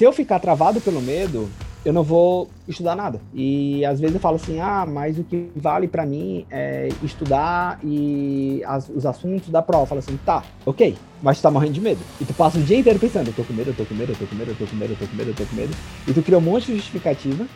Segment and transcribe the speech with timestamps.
[0.00, 1.46] se eu ficar travado pelo medo,
[1.84, 3.20] eu não vou estudar nada.
[3.34, 7.78] E às vezes eu falo assim, ah, mas o que vale para mim é estudar
[7.84, 9.82] e as, os assuntos da prova.
[9.82, 12.00] Eu falo assim, tá, ok, mas tu tá morrendo de medo.
[12.18, 14.12] E tu passa o dia inteiro pensando, eu tô com medo, eu tô com medo,
[14.12, 15.56] eu tô com medo, eu tô com medo, eu tô com medo, eu tô com
[15.56, 15.76] medo.
[16.08, 17.46] E tu cria um monte de justificativa.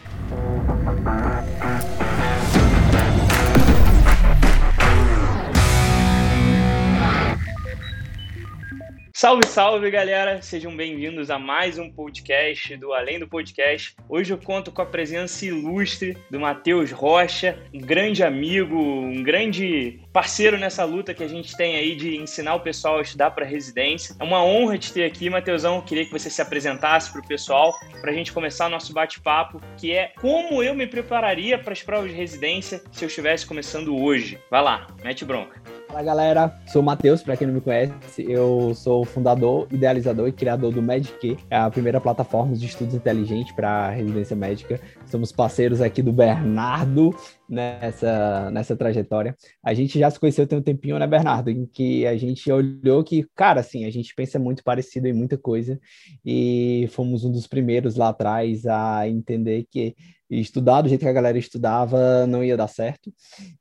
[9.17, 10.43] Salve, salve, galera!
[10.43, 13.95] Sejam bem-vindos a mais um podcast do Além do Podcast.
[14.09, 20.01] Hoje eu conto com a presença ilustre do Matheus Rocha, um grande amigo, um grande
[20.13, 23.47] parceiro nessa luta que a gente tem aí de ensinar o pessoal a estudar para
[23.47, 24.17] residência.
[24.19, 25.81] É uma honra te ter aqui, Matheusão.
[25.81, 29.93] Queria que você se apresentasse para o pessoal, para a gente começar nosso bate-papo, que
[29.93, 34.41] é como eu me prepararia para as provas de residência se eu estivesse começando hoje.
[34.51, 35.84] Vai lá, mete bronca.
[35.95, 40.33] Fala galera, sou o Matheus, para quem não me conhece, eu sou fundador, idealizador e
[40.33, 44.81] criador do Medic, é a primeira plataforma de estudos inteligentes para residência médica.
[45.07, 47.15] Somos parceiros aqui do Bernardo
[47.49, 49.37] nessa, nessa trajetória.
[49.63, 51.49] A gente já se conheceu tem um tempinho, né, Bernardo?
[51.49, 55.39] Em que a gente olhou que, cara, assim, a gente pensa muito parecido em muita
[55.39, 55.79] coisa
[56.27, 59.95] e fomos um dos primeiros lá atrás a entender que
[60.29, 63.13] estudar do jeito que a galera estudava não ia dar certo.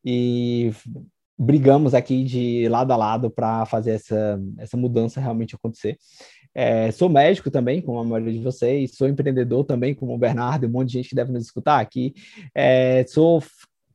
[0.03, 0.72] E
[1.44, 5.97] brigamos aqui de lado a lado para fazer essa, essa mudança realmente acontecer.
[6.55, 10.67] É, sou médico também, como a maioria de vocês, sou empreendedor também, como o Bernardo,
[10.67, 12.13] um monte de gente que deve nos escutar aqui.
[12.53, 13.44] É, sou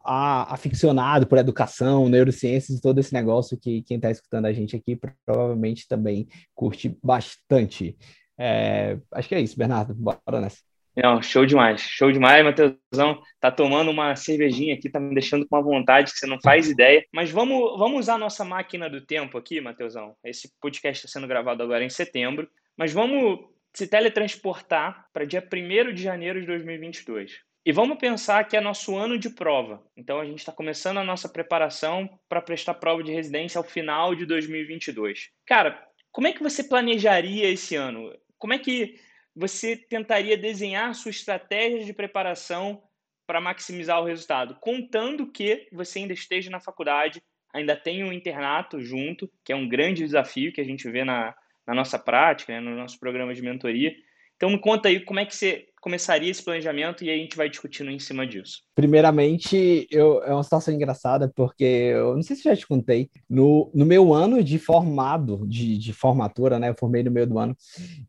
[0.04, 4.74] a, aficionado por educação, neurociências e todo esse negócio que quem está escutando a gente
[4.74, 7.96] aqui provavelmente também curte bastante.
[8.38, 9.94] É, acho que é isso, Bernardo.
[9.94, 10.67] Bora nessa.
[11.00, 13.22] Não, show demais, show demais, Matheusão.
[13.38, 16.68] Tá tomando uma cervejinha aqui, tá me deixando com uma vontade que você não faz
[16.68, 17.06] ideia.
[17.12, 20.16] Mas vamos, vamos usar a nossa máquina do tempo aqui, Matheusão.
[20.24, 25.94] Esse podcast está sendo gravado agora em setembro, mas vamos se teletransportar para dia 1
[25.94, 27.42] de janeiro de 2022.
[27.64, 29.80] E vamos pensar que é nosso ano de prova.
[29.96, 34.16] Então a gente está começando a nossa preparação para prestar prova de residência ao final
[34.16, 35.30] de 2022.
[35.46, 35.80] Cara,
[36.10, 38.12] como é que você planejaria esse ano?
[38.36, 38.98] Como é que
[39.38, 42.82] você tentaria desenhar sua estratégia de preparação
[43.24, 47.22] para maximizar o resultado, contando que você ainda esteja na faculdade,
[47.54, 51.36] ainda tenha um internato junto, que é um grande desafio que a gente vê na,
[51.64, 53.94] na nossa prática, né, no nosso programa de mentoria.
[54.34, 57.48] Então me conta aí como é que você começaria esse planejamento e a gente vai
[57.48, 58.62] discutindo em cima disso.
[58.74, 63.70] Primeiramente, eu, é uma situação engraçada, porque eu não sei se já te contei, no,
[63.74, 66.70] no meu ano de formado, de, de formatura, né?
[66.70, 67.56] Eu formei no meio do ano,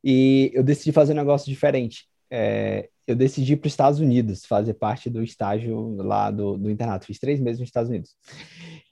[0.04, 2.08] e eu decidi fazer um negócio diferente.
[2.32, 6.70] É, eu decidi ir para os Estados Unidos, fazer parte do estágio lá do, do
[6.70, 7.08] internato.
[7.08, 8.16] Fiz três meses nos Estados Unidos.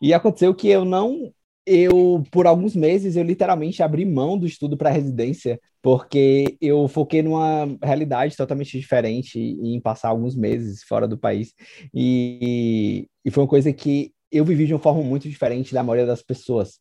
[0.01, 1.31] E aconteceu que eu não
[1.67, 7.21] eu, por alguns meses, eu literalmente abri mão do estudo para residência, porque eu foquei
[7.21, 11.53] numa realidade totalmente diferente em passar alguns meses fora do país.
[11.93, 16.05] E, e foi uma coisa que eu vivi de uma forma muito diferente da maioria
[16.05, 16.79] das pessoas.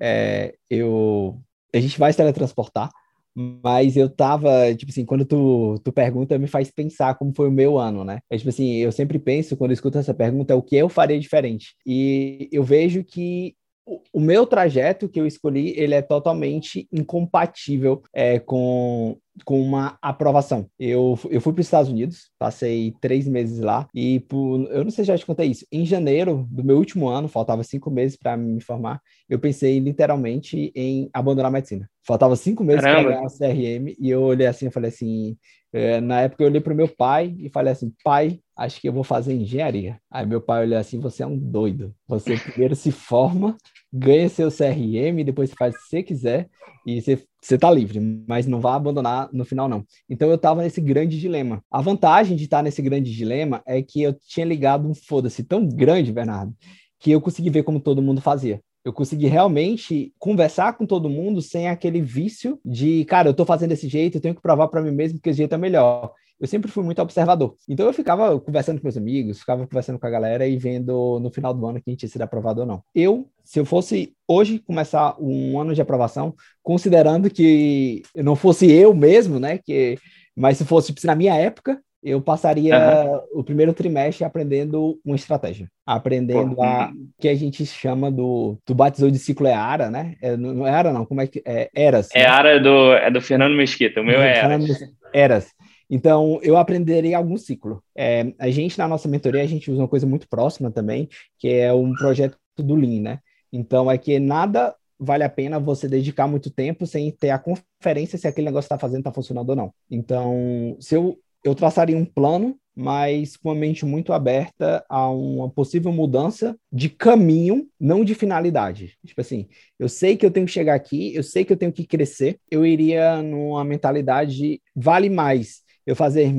[0.00, 1.40] É, eu,
[1.72, 2.90] a gente vai se teletransportar,
[3.36, 7.52] mas eu tava, tipo assim, quando tu, tu pergunta, me faz pensar como foi o
[7.52, 8.18] meu ano, né?
[8.28, 11.20] É tipo assim, eu sempre penso, quando eu escuto essa pergunta, o que eu faria
[11.20, 11.76] diferente.
[11.86, 13.54] E eu vejo que
[13.86, 20.66] o meu trajeto que eu escolhi, ele é totalmente incompatível é, com, com uma aprovação.
[20.78, 24.90] Eu, eu fui para os Estados Unidos, passei três meses lá, e por, eu não
[24.90, 28.16] sei se já te contei isso, em janeiro do meu último ano, faltava cinco meses
[28.16, 31.88] para me formar, eu pensei literalmente em abandonar a medicina.
[32.06, 35.36] Faltava cinco meses para ganhar o CRM, e eu olhei assim e falei assim,
[35.72, 38.88] é, na época eu olhei para o meu pai e falei assim, pai, acho que
[38.88, 39.98] eu vou fazer engenharia.
[40.10, 41.94] Aí meu pai olhou assim, você é um doido.
[42.06, 43.56] Você primeiro se forma,
[43.92, 46.48] ganha seu CRM, depois faz o que você quiser
[46.86, 49.84] e você, você tá livre, mas não vai abandonar no final não.
[50.08, 51.62] Então eu tava nesse grande dilema.
[51.70, 55.66] A vantagem de estar nesse grande dilema é que eu tinha ligado um foda-se tão
[55.66, 56.54] grande, Bernardo,
[56.98, 61.40] que eu consegui ver como todo mundo fazia eu consegui realmente conversar com todo mundo
[61.40, 64.82] sem aquele vício de, cara, eu tô fazendo desse jeito, eu tenho que provar para
[64.82, 66.12] mim mesmo que esse jeito é melhor.
[66.40, 67.54] Eu sempre fui muito observador.
[67.68, 71.30] Então eu ficava conversando com meus amigos, ficava conversando com a galera e vendo no
[71.30, 72.82] final do ano que a gente ia ser aprovado ou não.
[72.94, 78.94] Eu, se eu fosse hoje começar um ano de aprovação, considerando que não fosse eu
[78.94, 79.96] mesmo, né, que
[80.36, 83.40] mas se fosse tipo, na minha época, eu passaria uhum.
[83.40, 85.68] o primeiro trimestre aprendendo uma estratégia.
[85.86, 88.58] Aprendendo a que a gente chama do.
[88.66, 90.14] Tu batizou de ciclo é ARA, né?
[90.20, 91.06] É, não é ARA, não.
[91.06, 91.42] Como é que.
[91.46, 92.10] É ERAS.
[92.14, 92.26] É né?
[92.26, 94.02] ARA do, é do Fernando Mesquita.
[94.02, 94.80] O meu é ERAS.
[95.14, 95.53] ERAS.
[95.88, 97.82] Então, eu aprenderei algum ciclo.
[97.96, 101.08] É, a gente, na nossa mentoria, a gente usa uma coisa muito próxima também,
[101.38, 103.18] que é um projeto do Lean, né?
[103.52, 108.18] Então, é que nada vale a pena você dedicar muito tempo sem ter a conferência
[108.18, 109.74] se aquele negócio está fazendo, está funcionando ou não.
[109.90, 115.48] Então, se eu, eu traçaria um plano, mas com a mente muito aberta a uma
[115.48, 118.96] possível mudança de caminho, não de finalidade.
[119.06, 119.46] Tipo assim,
[119.78, 122.40] eu sei que eu tenho que chegar aqui, eu sei que eu tenho que crescer,
[122.50, 126.32] eu iria numa mentalidade de vale mais eu fazer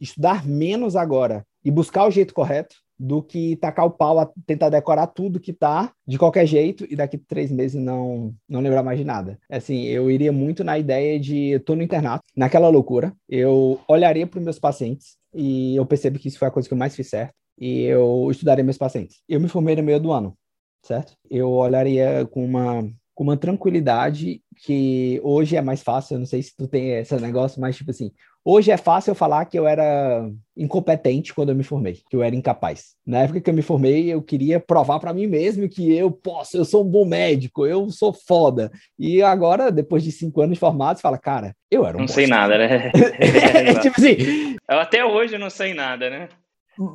[0.00, 4.68] estudar menos agora e buscar o jeito correto do que tacar o pau a tentar
[4.68, 8.98] decorar tudo que tá de qualquer jeito e daqui três meses não não lembrar mais
[8.98, 9.38] de nada.
[9.50, 14.26] Assim, eu iria muito na ideia de eu tô no internato, naquela loucura, eu olharia
[14.26, 17.08] para meus pacientes e eu percebo que isso foi a coisa que eu mais fiz
[17.08, 19.20] certo e eu estudaria meus pacientes.
[19.28, 20.36] Eu me formei no meio do ano,
[20.82, 21.14] certo?
[21.28, 26.42] Eu olharia com uma com uma tranquilidade que hoje é mais fácil, eu não sei
[26.42, 28.10] se tu tem esse negócio, mas tipo assim,
[28.46, 32.22] Hoje é fácil eu falar que eu era incompetente quando eu me formei, que eu
[32.22, 32.94] era incapaz.
[33.06, 36.58] Na época que eu me formei, eu queria provar para mim mesmo que eu posso,
[36.58, 38.70] eu sou um bom médico, eu sou foda.
[38.98, 42.58] E agora, depois de cinco anos formados, fala, cara, eu era um Não sei nada,
[42.58, 42.92] né?
[43.18, 44.56] é, tipo assim.
[44.68, 46.28] Eu até hoje não sei nada, né?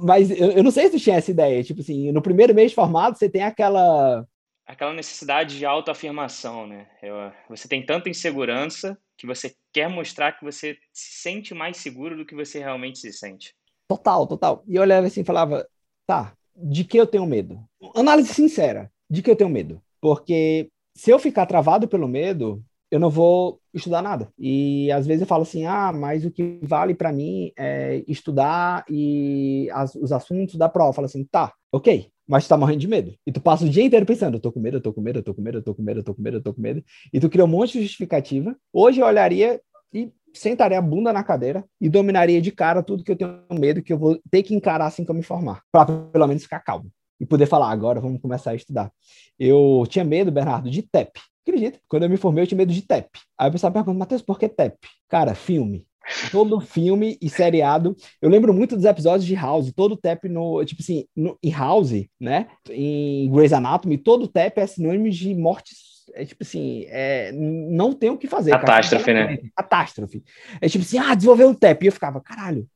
[0.04, 1.64] Mas eu, eu não sei se tu tinha essa ideia.
[1.64, 4.24] Tipo assim, no primeiro mês de formado, você tem aquela
[4.70, 6.86] aquela necessidade de autoafirmação, né?
[7.02, 7.16] Eu,
[7.50, 12.24] você tem tanta insegurança que você quer mostrar que você se sente mais seguro do
[12.24, 13.56] que você realmente se sente.
[13.88, 14.64] Total, total.
[14.68, 15.68] E eu olhava assim e falava,
[16.06, 17.60] tá, de que eu tenho medo?
[17.96, 19.82] Análise sincera, de que eu tenho medo?
[20.00, 24.32] Porque se eu ficar travado pelo medo, eu não vou estudar nada.
[24.38, 28.86] E às vezes eu falo assim, ah, mas o que vale para mim é estudar
[28.88, 30.90] e as, os assuntos da prova.
[30.90, 33.16] Eu falo assim, tá, ok, mas tu tá morrendo de medo.
[33.26, 35.18] E tu passa o dia inteiro pensando, eu tô com medo, eu tô com medo,
[35.18, 36.62] eu tô com medo, eu tô com medo, eu tô com medo, eu tô com
[36.62, 36.84] medo.
[37.12, 38.56] E tu cria um monte de justificativa.
[38.72, 39.60] Hoje eu olharia
[39.92, 43.82] e sentaria a bunda na cadeira e dominaria de cara tudo que eu tenho medo
[43.82, 46.60] que eu vou ter que encarar assim que eu me formar, para pelo menos ficar
[46.60, 48.92] calmo e poder falar, agora vamos começar a estudar.
[49.38, 51.20] Eu tinha medo, Bernardo, de TEP.
[51.42, 51.80] Acredita?
[51.90, 53.10] Quando eu me formei, eu tinha medo de TEP.
[53.38, 54.78] Aí o pessoal pergunta, Matheus, por que TEP?
[55.10, 55.84] Cara, filme
[56.32, 57.96] todo filme e seriado.
[58.22, 62.06] Eu lembro muito dos episódios de House, todo tap no, tipo assim, no, em House,
[62.20, 62.48] né?
[62.70, 65.74] Em Grey's Anatomy, todo tap é sinônimo de morte
[66.14, 68.52] é tipo assim, é, não tem o que fazer.
[68.52, 69.28] Catástrofe, cara.
[69.28, 69.38] né?
[69.56, 70.24] Catástrofe.
[70.60, 71.84] É tipo assim, ah, desenvolver um TEP.
[71.84, 72.68] E eu ficava, caralho,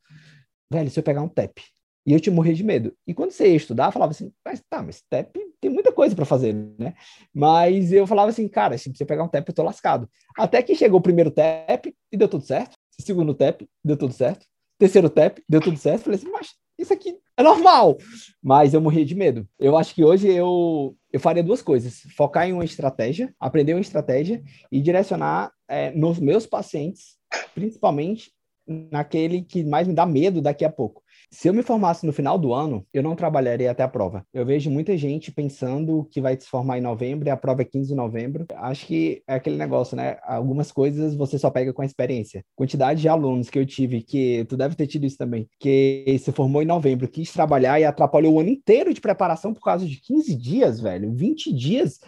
[0.72, 1.62] velho, se eu pegar um TEP.
[2.06, 2.94] E eu te morrer de medo.
[3.08, 6.14] E quando você ia estudar, eu falava assim, mas tá, mas TEP tem muita coisa
[6.14, 6.94] para fazer, né?
[7.34, 10.10] Mas eu falava assim, cara, se você pegar um TEP, eu tô lascado.
[10.38, 12.76] Até que chegou o primeiro TEP e deu tudo certo.
[13.00, 14.46] Segundo tap, deu tudo certo.
[14.78, 16.04] Terceiro tap, deu tudo certo.
[16.04, 17.98] Falei assim, mas isso aqui é normal.
[18.42, 19.48] Mas eu morri de medo.
[19.60, 23.82] Eu acho que hoje eu, eu faria duas coisas: focar em uma estratégia, aprender uma
[23.82, 27.18] estratégia e direcionar é, nos meus pacientes,
[27.54, 28.32] principalmente
[28.68, 31.03] naquele que mais me dá medo daqui a pouco.
[31.34, 34.24] Se eu me formasse no final do ano, eu não trabalharia até a prova.
[34.32, 37.66] Eu vejo muita gente pensando que vai se formar em novembro e a prova é
[37.66, 38.46] 15 de novembro.
[38.54, 40.18] Acho que é aquele negócio, né?
[40.22, 42.46] Algumas coisas você só pega com a experiência.
[42.56, 46.32] Quantidade de alunos que eu tive, que tu deve ter tido isso também, que se
[46.32, 50.00] formou em novembro, quis trabalhar e atrapalhou o ano inteiro de preparação por causa de
[50.02, 52.00] 15 dias, velho, 20 dias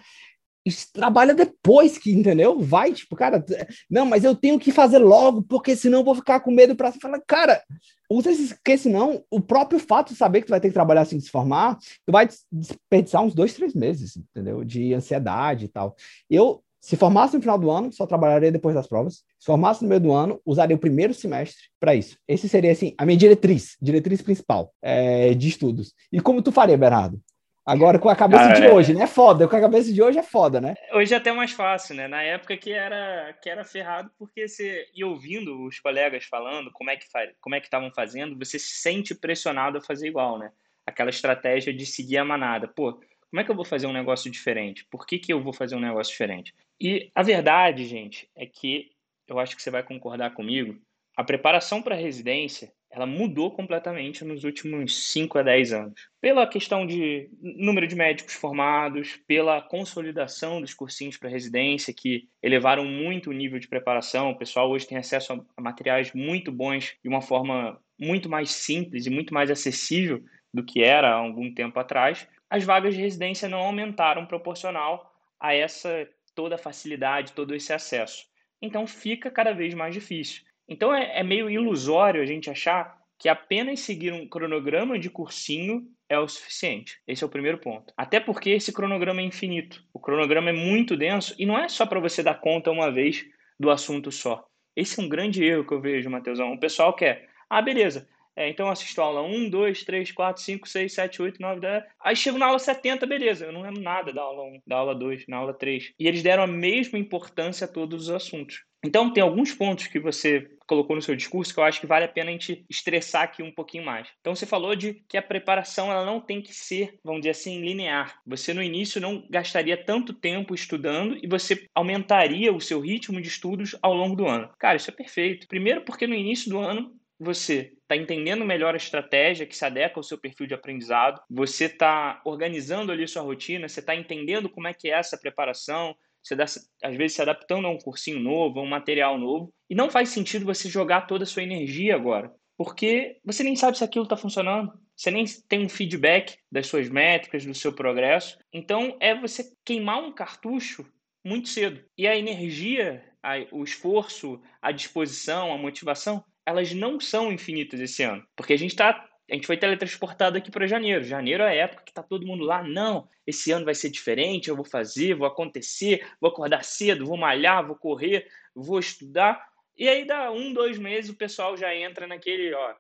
[0.92, 2.60] trabalha depois que, entendeu?
[2.60, 3.44] Vai, tipo, cara,
[3.90, 6.92] não, mas eu tenho que fazer logo, porque senão eu vou ficar com medo para
[6.92, 7.62] falar, cara,
[8.10, 11.02] usa esse, porque senão o próprio fato de saber que tu vai ter que trabalhar
[11.02, 14.64] assim se formar, tu vai desperdiçar uns dois, três meses, entendeu?
[14.64, 15.96] De ansiedade e tal.
[16.30, 19.24] Eu, se formasse no final do ano, só trabalharia depois das provas.
[19.40, 22.18] Se formasse no meio do ano, usaria o primeiro semestre para isso.
[22.28, 25.94] Esse seria, assim, a minha diretriz, diretriz principal é, de estudos.
[26.12, 27.20] E como tu faria, Bernardo?
[27.66, 28.72] Agora com a cabeça de é.
[28.72, 29.08] hoje, né?
[29.08, 29.48] Foda.
[29.48, 30.76] Com a cabeça de hoje é foda, né?
[30.94, 32.08] Hoje é até mais fácil, né?
[32.08, 36.92] Na época que era que era ferrado, porque você ia ouvindo os colegas falando como
[36.92, 37.08] é que
[37.42, 40.52] como é que estavam fazendo, você se sente pressionado a fazer igual, né?
[40.86, 42.68] Aquela estratégia de seguir a manada.
[42.68, 44.86] Pô, como é que eu vou fazer um negócio diferente?
[44.86, 46.54] Por que, que eu vou fazer um negócio diferente?
[46.80, 48.92] E a verdade, gente, é que
[49.28, 50.80] eu acho que você vai concordar comigo.
[51.18, 56.10] A preparação para a residência ela mudou completamente nos últimos 5 a 10 anos.
[56.22, 62.86] Pela questão de número de médicos formados, pela consolidação dos cursinhos para residência, que elevaram
[62.86, 64.32] muito o nível de preparação.
[64.32, 69.06] O pessoal hoje tem acesso a materiais muito bons de uma forma muito mais simples
[69.06, 70.24] e muito mais acessível
[70.54, 72.28] do que era há algum tempo atrás.
[72.50, 78.26] As vagas de residência não aumentaram proporcional a essa toda a facilidade, todo esse acesso.
[78.62, 80.44] Então fica cada vez mais difícil.
[80.68, 85.88] Então é, é meio ilusório a gente achar que apenas seguir um cronograma de cursinho
[86.10, 87.00] é o suficiente.
[87.08, 87.94] Esse é o primeiro ponto.
[87.98, 89.84] Até porque esse cronograma é infinito.
[89.94, 93.26] O cronograma é muito denso e não é só para você dar conta uma vez
[93.60, 94.46] do assunto só.
[94.76, 96.54] Esse é um grande erro que eu vejo, Matheusão.
[96.54, 100.68] O pessoal quer, ah, beleza, É, então eu assisto aula 1, 2, 3, 4, 5,
[100.68, 101.84] 6, 7, 8, 9, 10.
[102.04, 103.46] Aí chego na aula 70, beleza.
[103.46, 105.94] Eu não lembro nada da aula 1, da aula 2, na aula 3.
[106.00, 108.64] E eles deram a mesma importância a todos os assuntos.
[108.86, 112.06] Então, tem alguns pontos que você colocou no seu discurso que eu acho que vale
[112.06, 114.08] a pena a gente estressar aqui um pouquinho mais.
[114.20, 117.62] Então, você falou de que a preparação ela não tem que ser, vamos dizer assim,
[117.62, 118.20] linear.
[118.28, 123.28] Você no início não gastaria tanto tempo estudando e você aumentaria o seu ritmo de
[123.28, 124.52] estudos ao longo do ano.
[124.60, 125.48] Cara, isso é perfeito.
[125.48, 130.00] Primeiro, porque no início do ano você está entendendo melhor a estratégia que se adequa
[130.00, 134.68] ao seu perfil de aprendizado, você está organizando ali sua rotina, você está entendendo como
[134.68, 138.60] é que é essa preparação, você dá, às vezes se adaptando a um cursinho novo,
[138.60, 142.32] a um material novo, e não faz sentido você jogar toda a sua energia agora,
[142.58, 146.90] porque você nem sabe se aquilo está funcionando, você nem tem um feedback das suas
[146.90, 148.38] métricas, do seu progresso.
[148.52, 150.86] Então é você queimar um cartucho
[151.24, 151.84] muito cedo.
[151.98, 153.04] E a energia,
[153.52, 158.72] o esforço, a disposição, a motivação, elas não são infinitas esse ano, porque a gente
[158.72, 161.04] está a gente foi teletransportado aqui para janeiro.
[161.04, 162.62] Janeiro é a época que está todo mundo lá.
[162.62, 167.18] Não, esse ano vai ser diferente, eu vou fazer, vou acontecer, vou acordar cedo, vou
[167.18, 169.44] malhar, vou correr, vou estudar.
[169.76, 172.76] E aí dá um, dois meses o pessoal já entra naquele, ó,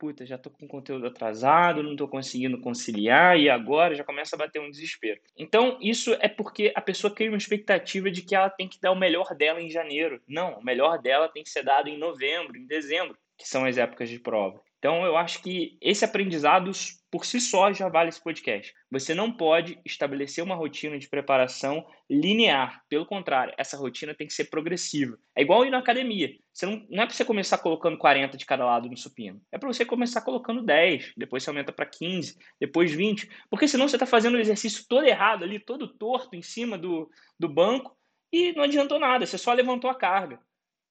[0.00, 4.38] puta, já tô com conteúdo atrasado, não tô conseguindo conciliar e agora já começa a
[4.38, 5.20] bater um desespero.
[5.36, 8.92] Então, isso é porque a pessoa cria uma expectativa de que ela tem que dar
[8.92, 10.18] o melhor dela em janeiro.
[10.26, 13.76] Não, o melhor dela tem que ser dado em novembro, em dezembro, que são as
[13.76, 14.62] épocas de prova.
[14.80, 16.72] Então, eu acho que esse aprendizado
[17.10, 18.72] por si só já vale esse podcast.
[18.90, 22.82] Você não pode estabelecer uma rotina de preparação linear.
[22.88, 25.18] Pelo contrário, essa rotina tem que ser progressiva.
[25.36, 26.30] É igual ir na academia.
[26.50, 29.42] Você não, não é para você começar colocando 40 de cada lado no supino.
[29.52, 33.28] É para você começar colocando 10, depois você aumenta para 15, depois 20.
[33.50, 37.10] Porque senão você está fazendo o exercício todo errado ali, todo torto em cima do,
[37.38, 37.94] do banco
[38.32, 40.40] e não adiantou nada, você só levantou a carga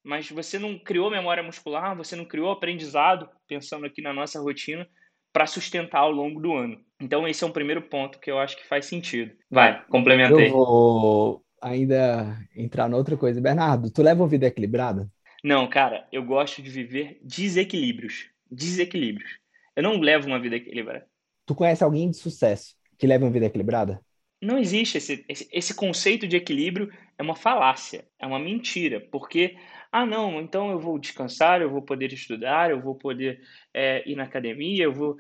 [0.04, 4.88] mas você não criou memória muscular, você não criou aprendizado, pensando aqui na nossa rotina,
[5.32, 6.80] para sustentar ao longo do ano.
[7.00, 9.32] Então, esse é um primeiro ponto que eu acho que faz sentido.
[9.50, 10.48] Vai, complementei.
[10.48, 13.40] Eu vou ainda entrar noutra coisa.
[13.40, 15.10] Bernardo, tu leva uma vida equilibrada?
[15.44, 18.30] Não, cara, eu gosto de viver desequilíbrios.
[18.52, 19.40] Desequilíbrios.
[19.76, 21.06] Eu não levo uma vida equilibrada.
[21.46, 24.02] Tu conhece alguém de sucesso que leva uma vida equilibrada?
[24.42, 29.58] Não existe esse, esse, esse conceito de equilíbrio, é uma falácia, é uma mentira, porque
[29.92, 33.42] ah, não, então eu vou descansar, eu vou poder estudar, eu vou poder
[33.74, 35.18] é, ir na academia, eu vou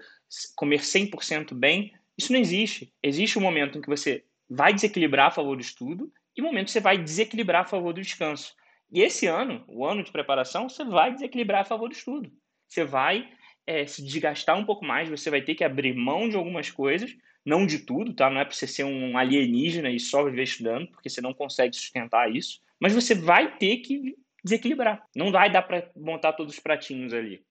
[0.55, 1.93] comer 100% bem.
[2.17, 2.93] Isso não existe.
[3.01, 6.65] Existe um momento em que você vai desequilibrar a favor do estudo e um momento
[6.65, 8.53] que você vai desequilibrar a favor do descanso.
[8.91, 12.31] E esse ano, o ano de preparação, você vai desequilibrar a favor do estudo.
[12.67, 13.27] Você vai
[13.65, 17.15] é, se desgastar um pouco mais, você vai ter que abrir mão de algumas coisas,
[17.45, 18.29] não de tudo, tá?
[18.29, 21.75] Não é para você ser um alienígena e só viver estudando, porque você não consegue
[21.75, 22.61] sustentar isso.
[22.79, 25.03] Mas você vai ter que desequilibrar.
[25.15, 27.41] Não vai dar para montar todos os pratinhos ali.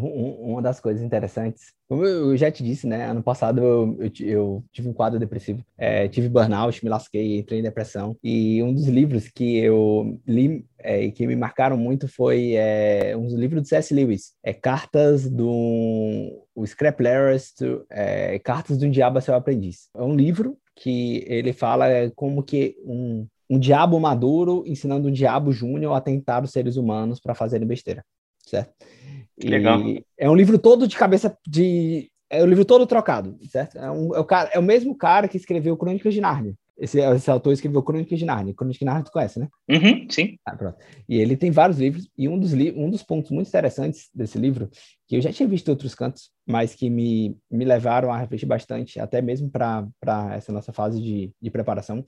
[0.00, 3.06] Uma das coisas interessantes, como eu já te disse, né?
[3.06, 7.58] Ano passado eu, eu, eu tive um quadro depressivo, é, tive burnout, me lasquei, entrei
[7.58, 8.16] em depressão.
[8.22, 13.16] E um dos livros que eu li é, e que me marcaram muito foi é,
[13.16, 13.92] um livro do C.S.
[13.92, 17.54] Lewis, é Cartas do o Scrap Letters,
[17.90, 19.88] é, Cartas do Diabo a Seu Aprendiz.
[19.96, 25.52] É um livro que ele fala como que um um diabo maduro ensinando um diabo
[25.52, 28.04] júnior a tentar os seres humanos para fazerem besteira,
[28.44, 28.72] certo?
[29.36, 29.80] E Legal.
[30.18, 33.78] É um livro todo de cabeça de é o livro todo trocado, certo?
[33.78, 36.54] É, um, é, o cara, é o mesmo cara que escreveu Crônicas de Nárnia.
[36.76, 38.54] Esse, esse autor escreveu Crônicas de Nárnia.
[38.54, 39.48] Crônicas de Nárnia tu conhece, né?
[39.68, 40.36] Uhum, sim.
[40.46, 40.74] Ah,
[41.08, 44.38] e ele tem vários livros, e um dos, li um dos pontos muito interessantes desse
[44.38, 44.68] livro,
[45.08, 48.46] que eu já tinha visto em outros cantos, mas que me, me levaram a refletir
[48.46, 49.88] bastante, até mesmo para
[50.34, 52.04] essa nossa fase de, de preparação,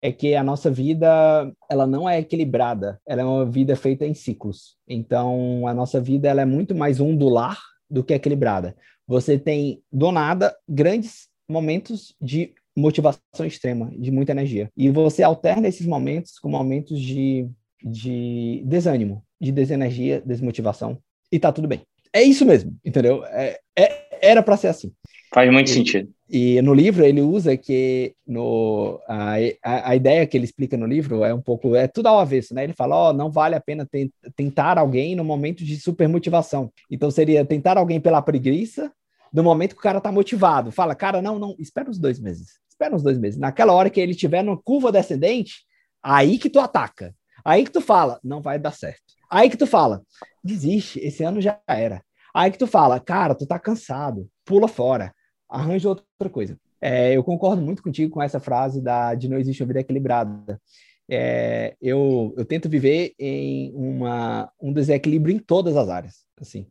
[0.00, 4.14] é que a nossa vida ela não é equilibrada, ela é uma vida feita em
[4.14, 4.76] ciclos.
[4.88, 7.58] Então a nossa vida ela é muito mais ondular
[7.90, 8.76] do que equilibrada.
[9.06, 15.68] Você tem do nada grandes momentos de motivação extrema, de muita energia, e você alterna
[15.68, 17.48] esses momentos com momentos de,
[17.84, 20.98] de desânimo, de desenergia, desmotivação,
[21.30, 21.82] e tá tudo bem.
[22.12, 23.24] É isso mesmo, entendeu?
[23.26, 24.92] É, é era para ser assim.
[25.34, 26.08] Faz muito e, sentido.
[26.30, 31.24] E no livro ele usa que no, a, a, ideia que ele explica no livro
[31.24, 32.62] é um pouco, é tudo ao avesso, né?
[32.62, 36.72] Ele fala, ó, oh, não vale a pena te, tentar alguém no momento de supermotivação.
[36.88, 38.92] Então seria tentar alguém pela preguiça,
[39.32, 40.70] no momento que o cara tá motivado.
[40.70, 42.60] Fala, cara, não, não, espera uns dois meses.
[42.68, 43.36] Espera uns dois meses.
[43.36, 45.64] Naquela hora que ele estiver numa curva descendente,
[46.00, 47.12] aí que tu ataca.
[47.44, 49.02] Aí que tu fala, não vai dar certo.
[49.28, 50.00] Aí que tu fala,
[50.44, 52.04] desiste, esse ano já era.
[52.32, 55.12] Aí que tu fala, cara, tu tá cansado, pula fora
[55.48, 56.58] arranja outra coisa.
[56.80, 60.60] É, eu concordo muito contigo com essa frase da, de não existe uma vida equilibrada.
[61.08, 66.24] É, eu, eu tento viver em uma, um desequilíbrio em todas as áreas.
[66.40, 66.66] Assim,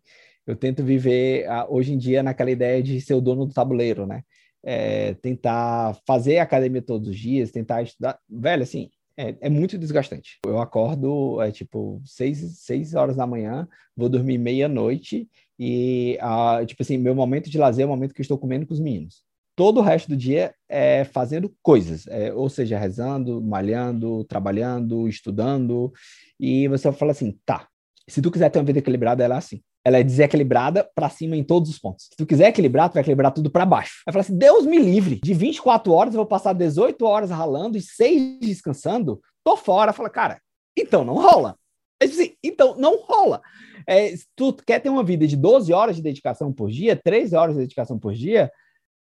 [0.45, 4.23] Eu tento viver hoje em dia naquela ideia de ser o dono do tabuleiro, né?
[4.65, 8.19] É, tentar fazer academia todos os dias, tentar estudar.
[8.29, 10.39] Velho, assim, é, é, muito desgastante.
[10.45, 15.29] Eu acordo, é tipo, seis, seis horas da manhã, vou dormir meia-noite
[15.59, 18.73] e, ah, tipo assim, meu momento de lazer é o momento que estou comendo com
[18.73, 19.23] os meninos.
[19.55, 25.93] Todo o resto do dia é fazendo coisas, é, ou seja, rezando, malhando, trabalhando, estudando.
[26.39, 27.67] E você fala assim, tá,
[28.09, 31.35] se tu quiser ter uma vida equilibrada, ela é assim ela é desequilibrada para cima
[31.35, 32.05] em todos os pontos.
[32.05, 34.01] Se tu quiser equilibrar, tu vai equilibrar tudo para baixo.
[34.05, 37.77] Vai falar assim: Deus me livre, de 24 horas eu vou passar 18 horas ralando
[37.77, 39.91] e 6 descansando, tô fora.
[39.91, 40.41] Fala, cara,
[40.77, 41.57] então não rola.
[42.01, 43.41] Assim, então não rola.
[43.85, 47.35] É, se tu quer ter uma vida de 12 horas de dedicação por dia, 13
[47.35, 48.51] horas de dedicação por dia,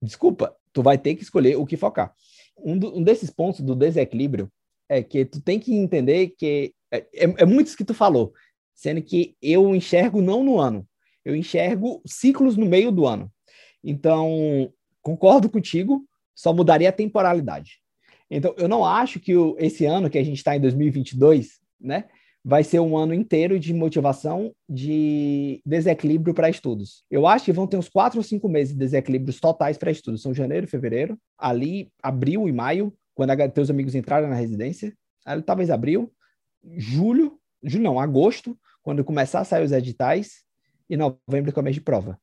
[0.03, 2.13] desculpa, tu vai ter que escolher o que focar.
[2.59, 4.51] Um, do, um desses pontos do desequilíbrio
[4.89, 8.33] é que tu tem que entender que é, é, é muito isso que tu falou
[8.76, 10.87] sendo que eu enxergo não no ano,
[11.25, 13.33] eu enxergo ciclos no meio do ano.
[13.83, 17.80] Então, concordo contigo, só mudaria a temporalidade.
[18.30, 22.04] Então, eu não acho que o, esse ano que a gente está em 2022, né,
[22.45, 27.04] vai ser um ano inteiro de motivação de desequilíbrio para estudos.
[27.11, 30.23] Eu acho que vão ter uns quatro ou cinco meses de desequilíbrios totais para estudos.
[30.23, 35.42] São janeiro, fevereiro, ali abril e maio, quando a, teus amigos entraram na residência, ali,
[35.42, 36.12] talvez abril,
[36.64, 40.45] julho, julho não, agosto, quando começar a sair os editais,
[40.89, 42.19] e novembro que é o mês de prova.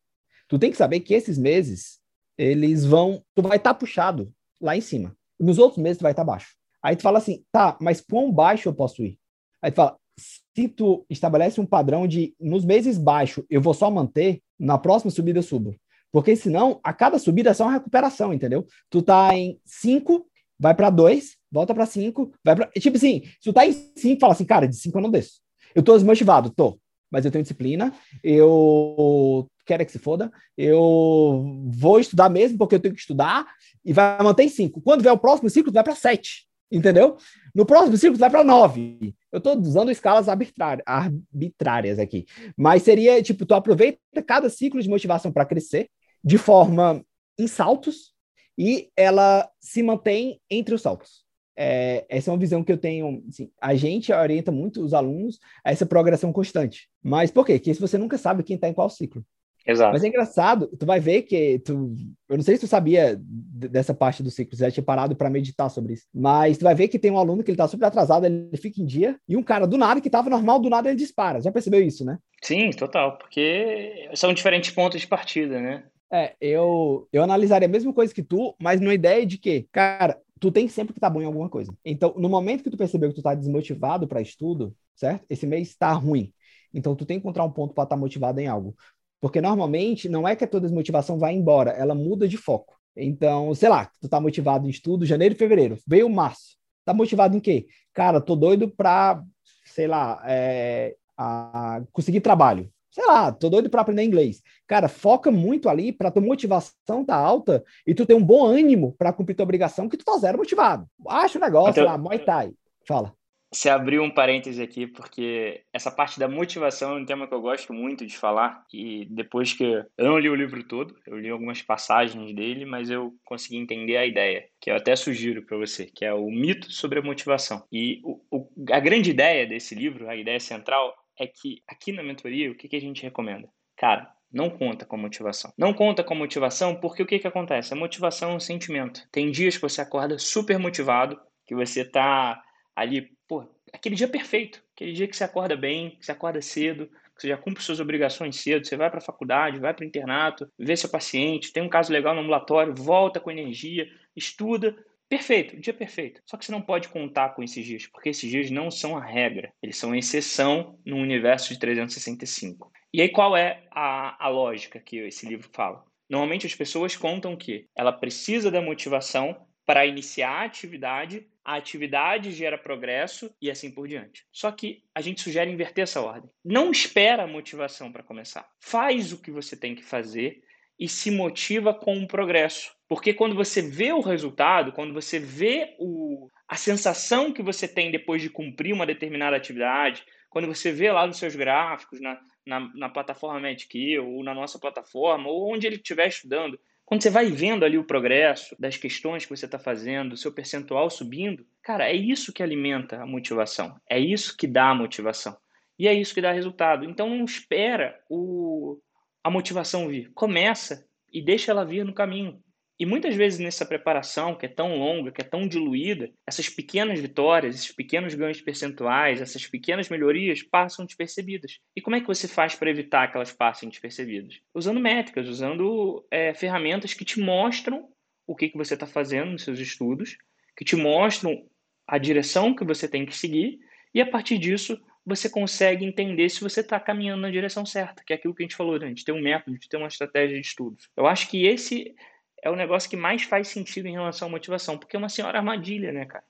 [0.47, 1.99] Tu tem que saber que esses meses,
[2.37, 5.15] eles vão, tu vai estar tá puxado lá em cima.
[5.39, 6.55] Nos outros meses tu vai estar tá baixo.
[6.81, 9.19] Aí tu fala assim, tá, mas quão baixo eu posso ir?
[9.61, 13.89] Aí tu fala, se tu estabelece um padrão de nos meses baixo eu vou só
[13.89, 15.75] manter, na próxima subida eu subo.
[16.11, 18.67] Porque senão, a cada subida é só uma recuperação, entendeu?
[18.89, 20.27] Tu tá em 5,
[20.59, 22.67] vai para 2, volta para 5, vai para.
[22.71, 25.39] Tipo assim, se tu tá em 5, fala assim, cara, de 5 eu não desço.
[25.75, 26.79] Eu tô desmotivado, tô.
[27.11, 27.93] Mas eu tenho disciplina,
[28.23, 33.45] eu quero que se foda, eu vou estudar mesmo porque eu tenho que estudar
[33.85, 34.81] e vai manter em 5.
[34.81, 37.15] Quando vier o próximo ciclo, vai para 7, entendeu?
[37.53, 39.13] No próximo ciclo, vai para 9.
[39.31, 42.25] Eu estou usando escalas arbitrárias aqui.
[42.57, 45.89] Mas seria, tipo, tu aproveita cada ciclo de motivação para crescer
[46.23, 47.05] de forma
[47.37, 48.13] em saltos
[48.57, 51.22] e ela se mantém entre os saltos.
[51.55, 53.23] É, essa é uma visão que eu tenho.
[53.27, 56.89] Assim, a gente orienta muito os alunos a essa progressão constante.
[57.01, 57.53] Mas por quê?
[57.53, 59.23] Porque se você nunca sabe quem está em qual ciclo.
[59.65, 59.93] Exato.
[59.93, 61.95] Mas é engraçado, tu vai ver que tu.
[62.27, 65.69] Eu não sei se tu sabia dessa parte do ciclo, já tinha parado para meditar
[65.69, 66.05] sobre isso.
[66.13, 68.81] Mas tu vai ver que tem um aluno que ele tá super atrasado, ele fica
[68.81, 71.39] em dia, e um cara do nada que tava normal, do nada ele dispara.
[71.39, 72.17] Já percebeu isso, né?
[72.41, 73.17] Sim, total.
[73.17, 75.83] Porque são diferentes pontos de partida, né?
[76.11, 80.19] É, eu, eu analisaria a mesma coisa que tu, mas numa ideia de que, cara,
[80.43, 81.73] tu tem sempre que estar tá bom em alguma coisa.
[81.85, 85.25] Então, no momento que tu percebeu que tu tá desmotivado para estudo, certo?
[85.29, 86.33] Esse mês está ruim.
[86.73, 88.75] Então, tu tem que encontrar um ponto para estar tá motivado em algo.
[89.21, 92.75] Porque normalmente não é que a tua desmotivação vai embora, ela muda de foco.
[92.93, 96.57] Então, sei lá, tu tá motivado em estudo janeiro e fevereiro, veio março.
[96.83, 97.67] Tá motivado em quê?
[97.93, 99.23] Cara, tô doido para,
[99.63, 104.41] sei lá, é, a, conseguir trabalho sei lá, tô doido para aprender inglês.
[104.67, 108.95] Cara, foca muito ali para tua motivação tá alta e tu ter um bom ânimo
[108.97, 110.85] para cumprir tua obrigação que tu tá zero motivado.
[111.07, 112.51] Acha o negócio então, lá, Muay Thai.
[112.87, 113.11] Fala.
[113.51, 117.41] Você abriu um parêntese aqui, porque essa parte da motivação é um tema que eu
[117.41, 118.63] gosto muito de falar.
[118.73, 119.63] E depois que.
[119.63, 123.95] Eu não li o livro todo, eu li algumas passagens dele, mas eu consegui entender
[123.95, 127.63] a ideia, que eu até sugiro para você, que é o mito sobre a motivação.
[127.71, 132.03] E o, o, a grande ideia desse livro, a ideia central, é que aqui na
[132.03, 133.49] mentoria, o que, que a gente recomenda?
[133.77, 135.53] Cara, não conta com motivação.
[135.57, 137.73] Não conta com motivação porque o que, que acontece?
[137.73, 139.07] A motivação é um sentimento.
[139.11, 142.41] Tem dias que você acorda super motivado, que você tá
[142.75, 144.63] ali, pô, aquele dia perfeito.
[144.75, 147.79] Aquele dia que você acorda bem, que você acorda cedo, que você já cumpre suas
[147.79, 151.61] obrigações cedo, você vai para a faculdade, vai para o internato, vê seu paciente, tem
[151.61, 154.75] um caso legal no ambulatório, volta com energia, estuda,
[155.09, 156.21] Perfeito, dia perfeito.
[156.25, 159.03] Só que você não pode contar com esses dias, porque esses dias não são a
[159.03, 162.71] regra, eles são exceção no universo de 365.
[162.93, 165.83] E aí qual é a, a lógica que esse livro fala?
[166.09, 172.31] Normalmente as pessoas contam que ela precisa da motivação para iniciar a atividade, a atividade
[172.31, 174.25] gera progresso e assim por diante.
[174.31, 176.29] Só que a gente sugere inverter essa ordem.
[176.43, 178.47] Não espera a motivação para começar.
[178.61, 180.42] Faz o que você tem que fazer
[180.79, 182.73] e se motiva com o progresso.
[182.87, 187.91] Porque quando você vê o resultado, quando você vê o, a sensação que você tem
[187.91, 192.59] depois de cumprir uma determinada atividade, quando você vê lá nos seus gráficos, na, na,
[192.75, 197.31] na plataforma MedKill, ou na nossa plataforma, ou onde ele estiver estudando, quando você vai
[197.31, 201.89] vendo ali o progresso das questões que você está fazendo, o seu percentual subindo, cara,
[201.89, 203.79] é isso que alimenta a motivação.
[203.89, 205.35] É isso que dá a motivação.
[205.79, 206.85] E é isso que dá resultado.
[206.85, 208.77] Então não espera o,
[209.23, 210.11] a motivação vir?
[210.13, 212.41] Começa e deixa ela vir no caminho.
[212.79, 216.99] E muitas vezes nessa preparação, que é tão longa, que é tão diluída, essas pequenas
[216.99, 221.59] vitórias, esses pequenos ganhos percentuais, essas pequenas melhorias passam despercebidas.
[221.75, 224.41] E como é que você faz para evitar que elas passem despercebidas?
[224.53, 227.87] Usando métricas, usando é, ferramentas que te mostram
[228.25, 230.17] o que, que você está fazendo nos seus estudos,
[230.57, 231.45] que te mostram
[231.87, 233.59] a direção que você tem que seguir,
[233.93, 238.13] e a partir disso você consegue entender se você está caminhando na direção certa, que
[238.13, 238.85] é aquilo que a gente falou, né?
[238.85, 240.89] a gente tem um método, tem uma estratégia de estudos.
[240.95, 241.93] Eu acho que esse
[242.41, 245.37] é o negócio que mais faz sentido em relação à motivação, porque é uma senhora
[245.37, 246.23] armadilha, né, cara?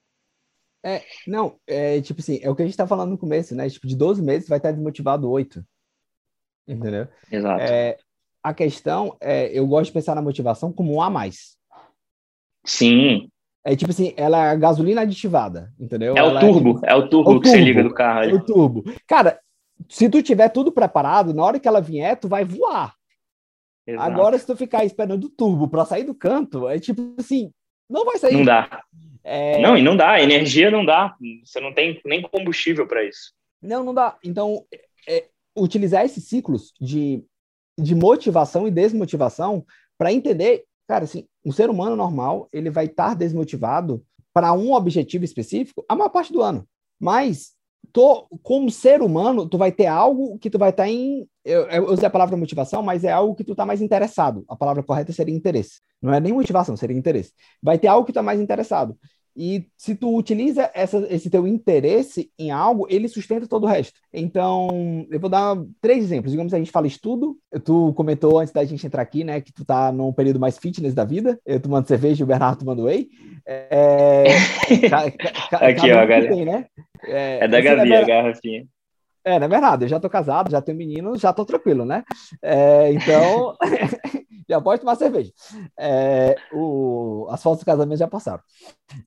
[0.86, 3.70] É, não, é tipo assim, é o que a gente tá falando no começo, né?
[3.70, 5.66] Tipo, de 12 meses vai estar desmotivado 8.
[6.68, 7.08] Entendeu?
[7.32, 7.62] Exato.
[7.62, 7.98] É,
[8.42, 11.58] a questão é, eu gosto de pensar na motivação como um a mais.
[12.66, 13.30] Sim.
[13.66, 16.16] É tipo assim, ela é a gasolina aditivada, entendeu?
[16.16, 17.94] É ela o turbo, é, é, o turbo é o que turbo, você liga do
[17.94, 18.20] carro.
[18.20, 18.32] Ali.
[18.32, 18.84] É o turbo.
[19.08, 19.40] Cara,
[19.88, 22.94] se tu tiver tudo preparado, na hora que ela vier, tu vai voar.
[23.88, 24.12] Exato.
[24.12, 27.52] Agora, se tu ficar esperando o turbo para sair do canto, é tipo assim,
[27.90, 28.34] não vai sair.
[28.34, 28.84] Não dá.
[29.24, 29.62] É...
[29.62, 31.16] Não, e não dá, energia não dá.
[31.44, 33.34] Você não tem nem combustível para isso.
[33.62, 34.18] Não, não dá.
[34.24, 34.66] Então,
[35.08, 35.26] é,
[35.58, 37.24] utilizar esses ciclos de,
[37.80, 39.66] de motivação e desmotivação
[39.98, 44.04] para entender, cara, assim, um ser humano normal, ele vai estar desmotivado
[44.34, 46.68] para um objetivo específico a maior parte do ano.
[47.00, 47.52] Mas
[47.92, 51.28] tô, como ser humano, tu vai ter algo que tu vai estar tá em.
[51.44, 54.46] Eu, eu, usei a palavra motivação, mas é algo que tu tá mais interessado.
[54.48, 55.82] A palavra correta seria interesse.
[56.02, 57.34] Não é nem motivação, seria interesse.
[57.62, 58.98] Vai ter algo que tu tá mais interessado.
[59.36, 64.00] E se tu utiliza essa, esse teu interesse em algo, ele sustenta todo o resto.
[64.14, 66.32] Então, eu vou dar três exemplos.
[66.32, 67.38] Digamos que a gente fala estudo.
[67.64, 70.94] Tu comentou antes da gente entrar aqui, né, que tu tá num período mais fitness
[70.94, 71.40] da vida.
[71.46, 73.10] Eu tomando cerveja e o Bernardo tomando whey.
[73.46, 74.26] É...
[75.52, 76.36] aqui, ó, galera.
[76.36, 76.66] Né?
[77.06, 78.66] É, é da Gabi, é a garrafinha.
[79.26, 82.04] É, na verdade, eu já tô casado, já tenho menino, já tô tranquilo, né?
[82.42, 83.56] É, então,
[84.50, 85.32] já pode tomar cerveja.
[85.80, 88.44] É, o, as fotos do casamento já passaram.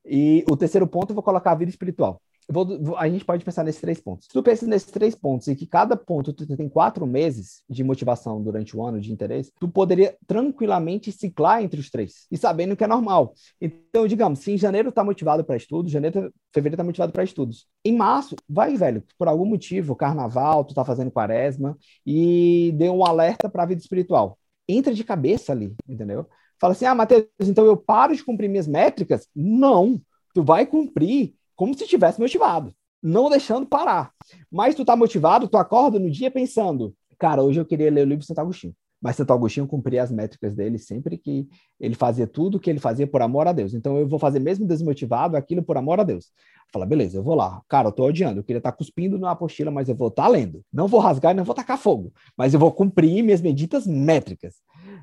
[0.06, 2.20] E o terceiro ponto, eu vou colocar a vida espiritual.
[2.48, 4.26] Vou, a gente pode pensar nesses três pontos.
[4.26, 7.82] Se tu pensa nesses três pontos e que cada ponto tu tem quatro meses de
[7.82, 12.76] motivação durante o ano, de interesse, tu poderia tranquilamente ciclar entre os três e sabendo
[12.76, 13.34] que é normal.
[13.60, 17.66] Então, digamos, se em janeiro tá motivado para estudos, janeiro, fevereiro tá motivado para estudos.
[17.84, 23.04] Em março, vai, velho, por algum motivo, carnaval, tu tá fazendo quaresma e deu um
[23.04, 24.38] alerta para a vida espiritual.
[24.68, 26.26] Entra de cabeça ali, entendeu?
[26.60, 30.00] Fala assim: "Ah, Matheus, então eu paro de cumprir minhas métricas?" Não.
[30.34, 34.12] Tu vai cumprir como se tivesse motivado, não deixando parar.
[34.50, 38.08] Mas tu tá motivado, tu acorda no dia pensando, cara, hoje eu queria ler o
[38.08, 38.74] livro de Santo Agostinho.
[39.00, 41.46] Mas Santo Agostinho cumpria as métricas dele sempre que
[41.78, 43.74] ele fazia tudo que ele fazia por amor a Deus.
[43.74, 46.32] Então eu vou fazer mesmo desmotivado aquilo por amor a Deus.
[46.72, 47.62] Fala, beleza, eu vou lá.
[47.68, 50.24] Cara, eu tô odiando, eu queria estar tá cuspindo na apostila, mas eu vou estar
[50.24, 50.62] tá lendo.
[50.72, 54.56] Não vou rasgar e não vou tacar fogo, mas eu vou cumprir minhas medidas métricas.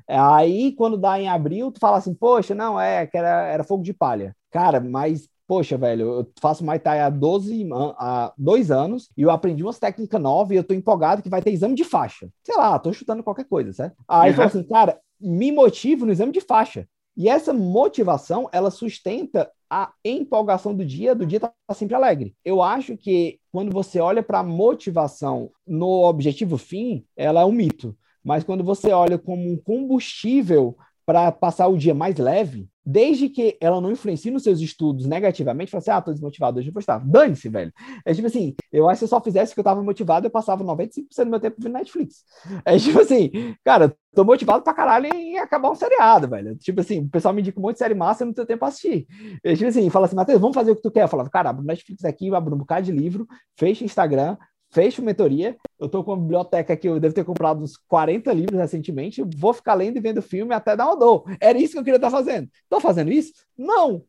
[0.06, 3.82] Aí, quando dá em abril, tu fala assim, poxa, não, é, que era, era fogo
[3.82, 4.36] de palha.
[4.50, 9.30] Cara, mas poxa, velho, eu faço Muay Thai há 12, há dois anos e eu
[9.30, 12.28] aprendi umas técnicas novas e eu tô empolgado que vai ter exame de faixa.
[12.42, 13.96] Sei lá, tô chutando qualquer coisa, certo?
[14.08, 14.36] Aí uhum.
[14.36, 16.88] falou assim, cara, me motivo no exame de faixa.
[17.16, 22.34] E essa motivação, ela sustenta a empolgação do dia, do dia tá sempre alegre.
[22.44, 27.52] Eu acho que quando você olha para a motivação no objetivo fim, ela é um
[27.52, 27.96] mito.
[28.22, 30.76] Mas quando você olha como um combustível
[31.06, 35.70] para passar o dia mais leve, desde que ela não influencie nos seus estudos negativamente,
[35.70, 36.98] fala assim, ah, tô desmotivado, hoje vou estar.
[36.98, 37.72] Dane-se, velho.
[38.04, 40.30] É tipo assim, eu acho que se eu só fizesse que eu tava motivado, eu
[40.30, 42.24] passava 95% do meu tempo vendo Netflix.
[42.64, 43.30] É tipo assim,
[43.64, 46.56] cara, tô motivado pra caralho em acabar um seriado, velho.
[46.56, 48.60] Tipo assim, o pessoal me indica um monte de série massa e não tenho tempo
[48.60, 49.06] pra assistir.
[49.42, 51.04] É tipo assim, fala assim, Matheus, vamos fazer o que tu quer.
[51.04, 53.26] Eu falava, cara, abro Netflix aqui, abro um bocado de livro,
[53.58, 54.36] fecha Instagram,
[54.74, 55.56] fecho mentoria.
[55.78, 59.22] Eu estou com uma biblioteca que eu devo ter comprado uns 40 livros recentemente.
[59.36, 61.24] Vou ficar lendo e vendo filme até dar uma dor.
[61.40, 62.50] Era isso que eu queria estar fazendo.
[62.64, 63.32] Estou fazendo isso?
[63.56, 64.04] Não.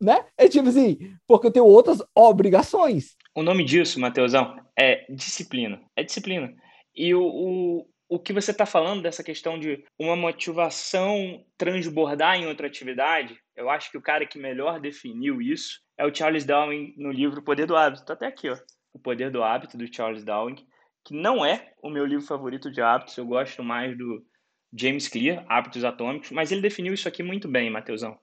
[0.00, 0.24] Né?
[0.36, 3.16] É tipo assim, porque eu tenho outras obrigações.
[3.34, 5.80] O nome disso, Mateusão, é disciplina.
[5.96, 6.52] É disciplina.
[6.94, 12.46] E o, o, o que você está falando dessa questão de uma motivação transbordar em
[12.46, 16.94] outra atividade, eu acho que o cara que melhor definiu isso é o Charles Darwin
[16.96, 18.02] no livro Poder do Hábito.
[18.02, 18.56] Está até aqui, ó.
[18.98, 20.56] O Poder do Hábito, do Charles Darwin,
[21.04, 24.26] que não é o meu livro favorito de hábitos, eu gosto mais do
[24.76, 28.18] James Clear, Hábitos Atômicos, mas ele definiu isso aqui muito bem, Mateusão.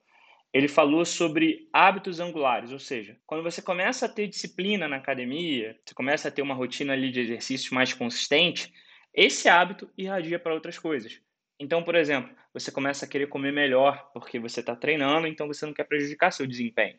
[0.52, 5.78] Ele falou sobre hábitos angulares, ou seja, quando você começa a ter disciplina na academia,
[5.82, 8.70] você começa a ter uma rotina ali de exercícios mais consistente,
[9.14, 11.20] esse hábito irradia para outras coisas.
[11.58, 15.64] Então, por exemplo, você começa a querer comer melhor porque você está treinando, então você
[15.64, 16.98] não quer prejudicar seu desempenho.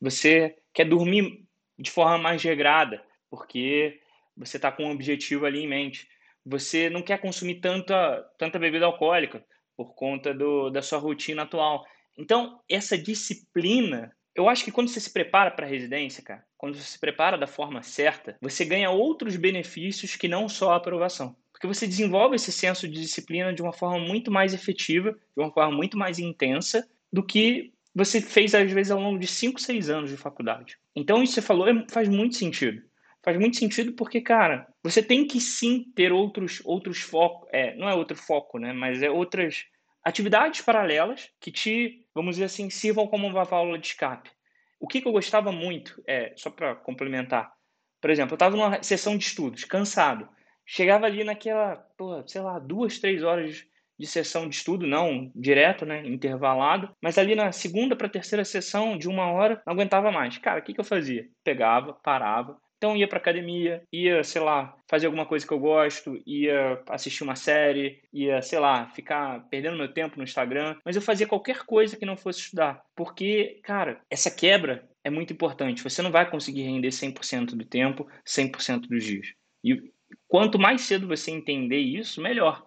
[0.00, 1.44] Você quer dormir
[1.78, 4.00] de forma mais regrada, porque
[4.36, 6.08] você está com um objetivo ali em mente.
[6.44, 9.44] você não quer consumir tanta, tanta bebida alcoólica
[9.76, 11.84] por conta do, da sua rotina atual.
[12.18, 16.74] Então, essa disciplina, eu acho que quando você se prepara para a residência, cara, quando
[16.74, 21.36] você se prepara da forma certa, você ganha outros benefícios que não só a aprovação.
[21.52, 25.52] Porque você desenvolve esse senso de disciplina de uma forma muito mais efetiva, de uma
[25.52, 29.90] forma muito mais intensa do que você fez, às vezes, ao longo de 5, 6
[29.90, 30.78] anos de faculdade.
[30.94, 32.82] Então, isso que você falou é, faz muito sentido.
[33.22, 37.48] Faz muito sentido porque, cara, você tem que sim ter outros, outros focos.
[37.52, 38.72] É, não é outro foco, né?
[38.72, 39.66] Mas é outras
[40.02, 44.30] atividades paralelas que te, vamos dizer assim, sirvam como uma válvula de escape.
[44.78, 47.52] O que, que eu gostava muito, é, só para complementar,
[48.00, 50.26] por exemplo, eu estava numa sessão de estudos, cansado.
[50.64, 53.66] Chegava ali naquela, pô, sei lá, duas, três horas
[53.98, 58.96] de sessão de estudo, não direto, né, intervalado, mas ali na segunda para terceira sessão
[58.96, 60.38] de uma hora, não aguentava mais.
[60.38, 61.28] Cara, o que, que eu fazia?
[61.44, 66.18] Pegava, parava, então ia para academia, ia, sei lá, fazer alguma coisa que eu gosto,
[66.26, 71.02] ia assistir uma série, ia, sei lá, ficar perdendo meu tempo no Instagram, mas eu
[71.02, 75.82] fazia qualquer coisa que não fosse estudar, porque, cara, essa quebra é muito importante.
[75.82, 79.26] Você não vai conseguir render 100% do tempo, 100% dos dias.
[79.62, 79.92] E
[80.26, 82.66] quanto mais cedo você entender isso, melhor.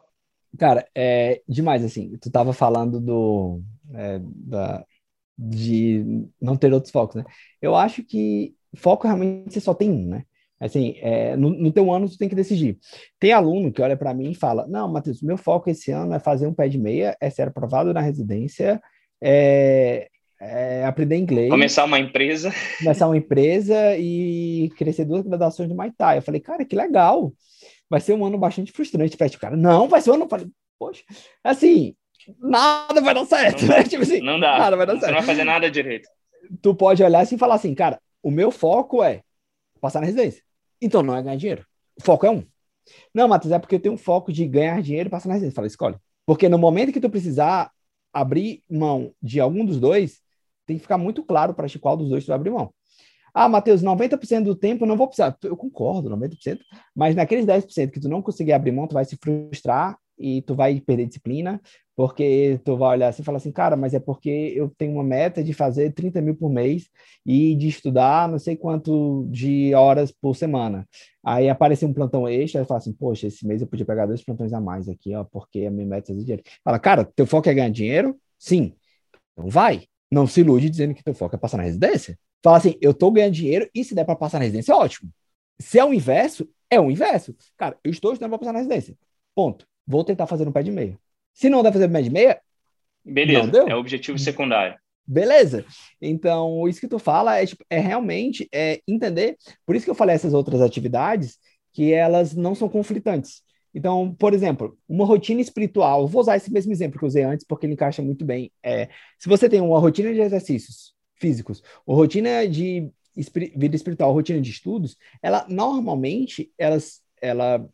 [0.60, 3.63] Cara, é demais, assim, tu tava falando do,
[3.95, 4.86] é, da,
[5.36, 7.23] de não ter outros focos, né?
[7.60, 10.24] Eu acho que foco realmente você só tem um, né?
[10.60, 12.78] Assim, é, no, no teu ano tu tem que decidir.
[13.20, 16.20] Tem aluno que olha para mim e fala, não, Matheus, meu foco esse ano é
[16.20, 18.82] fazer um pé de meia, é ser aprovado na residência,
[19.22, 20.08] é,
[20.40, 21.50] é aprender inglês.
[21.50, 22.54] Começar uma empresa.
[22.80, 27.34] Começar uma empresa e crescer duas graduações de Muay Eu falei, cara, que legal
[27.90, 29.56] vai ser um ano bastante frustrante para ti, cara.
[29.56, 30.30] Não, vai ser um ano.
[30.30, 30.48] Falei,
[30.80, 31.04] poxa,
[31.44, 31.94] assim,
[32.40, 33.84] nada vai dar certo, não né?
[33.88, 34.58] Tipo assim, não dá.
[34.58, 35.12] Nada vai dar Você certo.
[35.12, 36.10] não vai fazer nada direito.
[36.62, 39.22] Tu pode olhar assim e falar assim, cara, o meu foco é
[39.82, 40.42] passar na residência.
[40.82, 41.66] Então não é ganhar dinheiro.
[42.00, 42.44] O foco é um.
[43.14, 45.56] Não, Matheus, é porque eu tenho um foco de ganhar dinheiro e passar na residência.
[45.56, 45.98] Fala, escolhe.
[46.26, 47.72] Porque no momento que tu precisar
[48.12, 50.22] abrir mão de algum dos dois,
[50.66, 52.74] tem que ficar muito claro para ti qual dos dois tu vai abrir mão.
[53.34, 55.36] Ah, Matheus, 90% do tempo eu não vou precisar.
[55.44, 56.60] Eu concordo, 90%,
[56.96, 60.56] mas naqueles 10% que tu não conseguir abrir mão, tu vai se frustrar e tu
[60.56, 61.62] vai perder disciplina,
[61.96, 65.04] porque tu vai olhar assim e falar assim, cara, mas é porque eu tenho uma
[65.04, 66.90] meta de fazer 30 mil por mês
[67.26, 70.88] e de estudar não sei quanto de horas por semana.
[71.24, 74.24] Aí aparece um plantão extra, e fala assim, poxa, esse mês eu podia pegar dois
[74.24, 76.42] plantões a mais aqui, ó, porque a minha meta é dinheiro.
[76.64, 78.18] Fala, cara, teu foco é ganhar dinheiro?
[78.40, 78.74] Sim.
[79.34, 79.84] Então vai.
[80.10, 82.18] Não se ilude dizendo que teu foco é passar na residência.
[82.44, 85.12] Fala assim, eu tô ganhando dinheiro e se der para passar na residência, é ótimo.
[85.60, 87.36] Se é o inverso, é o inverso.
[87.58, 88.98] Cara, eu estou estudando para passar na residência.
[89.36, 89.66] Ponto.
[89.86, 90.98] Vou tentar fazer um pé de meia.
[91.34, 92.39] Se não der fazer pé de meia,
[93.04, 93.65] beleza.
[93.67, 94.78] É o objetivo secundário.
[95.06, 95.65] Beleza.
[96.02, 99.38] Então, isso que tu fala é, tipo, é realmente é entender.
[99.65, 101.38] Por isso que eu falei essas outras atividades
[101.74, 103.41] que elas não são conflitantes.
[103.74, 107.46] Então, por exemplo, uma rotina espiritual, vou usar esse mesmo exemplo que eu usei antes,
[107.46, 108.52] porque ele encaixa muito bem.
[108.62, 112.89] É, se você tem uma rotina de exercícios físicos, ou rotina de
[113.56, 117.67] vida espiritual, rotina de estudos, ela normalmente elas, ela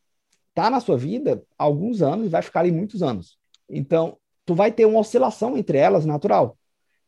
[0.60, 3.38] tá na sua vida há alguns anos e vai ficar ali muitos anos.
[3.70, 6.58] Então, tu vai ter uma oscilação entre elas natural.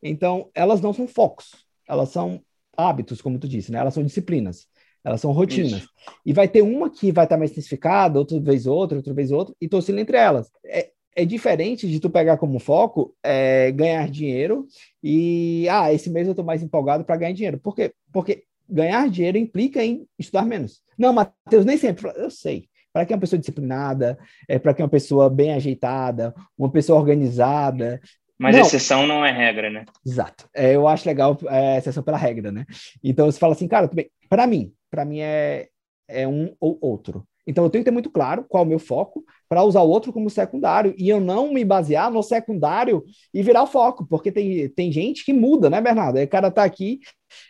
[0.02, 2.40] Então, elas não são focos, elas são
[2.74, 3.78] hábitos, como tu disse, né?
[3.78, 4.66] Elas são disciplinas,
[5.04, 5.82] elas são rotinas.
[5.82, 5.88] Isso.
[6.24, 9.54] E vai ter uma que vai estar mais intensificada, outra vez outra, outra vez outra,
[9.60, 10.50] e tu oscila entre elas.
[10.64, 14.66] É, é diferente de tu pegar como foco é, ganhar dinheiro
[15.02, 17.58] e, ah, esse mês eu estou mais empolgado para ganhar dinheiro.
[17.58, 17.92] Por quê?
[18.10, 20.82] Porque ganhar dinheiro implica em estudar menos.
[20.96, 22.10] Não, Matheus, nem sempre.
[22.16, 22.71] Eu sei.
[22.92, 26.70] Para quem é uma pessoa disciplinada, é para quem é uma pessoa bem ajeitada, uma
[26.70, 28.00] pessoa organizada.
[28.38, 28.62] Mas não.
[28.62, 29.84] exceção não é regra, né?
[30.04, 30.48] Exato.
[30.54, 32.66] É, eu acho legal é, exceção pela regra, né?
[33.02, 33.88] Então você fala assim, cara,
[34.28, 35.68] para mim, para mim é,
[36.08, 37.26] é um ou outro.
[37.46, 39.88] Então eu tenho que ter muito claro qual é o meu foco para usar o
[39.88, 44.32] outro como secundário e eu não me basear no secundário e virar o foco, porque
[44.32, 46.18] tem, tem gente que muda, né, Bernardo?
[46.18, 47.00] Aí o cara tá aqui,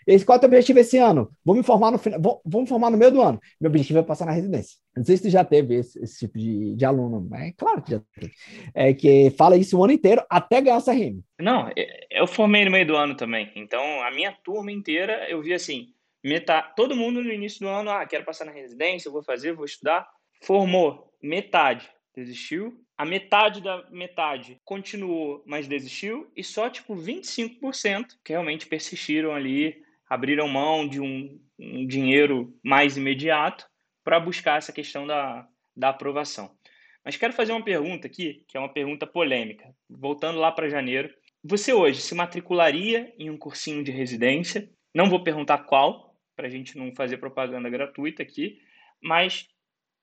[0.06, 1.30] esse, qual é o teu objetivo esse ano?
[1.44, 3.38] Vou me formar no final, vou, vou me formar no meio do ano.
[3.60, 4.76] Meu objetivo é passar na residência.
[4.96, 7.82] Não sei se tu já teve esse, esse tipo de, de aluno, mas é claro
[7.82, 8.32] que já teve.
[8.74, 11.20] É que fala isso o ano inteiro até ganhar o CRM.
[11.40, 11.70] Não,
[12.10, 13.50] eu formei no meio do ano também.
[13.56, 15.88] Então, a minha turma inteira, eu vi assim,
[16.22, 19.64] metade, todo mundo no início do ano, ah, quero passar na residência, vou fazer, vou
[19.64, 20.08] estudar.
[20.42, 22.80] Formou metade, desistiu.
[22.96, 26.30] A metade da metade continuou, mas desistiu.
[26.36, 32.96] E só, tipo, 25% que realmente persistiram ali, abriram mão de um, um dinheiro mais
[32.96, 33.66] imediato
[34.04, 36.50] para buscar essa questão da, da aprovação.
[37.04, 39.74] Mas quero fazer uma pergunta aqui, que é uma pergunta polêmica.
[39.88, 44.70] Voltando lá para janeiro, você hoje se matricularia em um cursinho de residência?
[44.94, 48.60] Não vou perguntar qual, para a gente não fazer propaganda gratuita aqui,
[49.02, 49.48] mas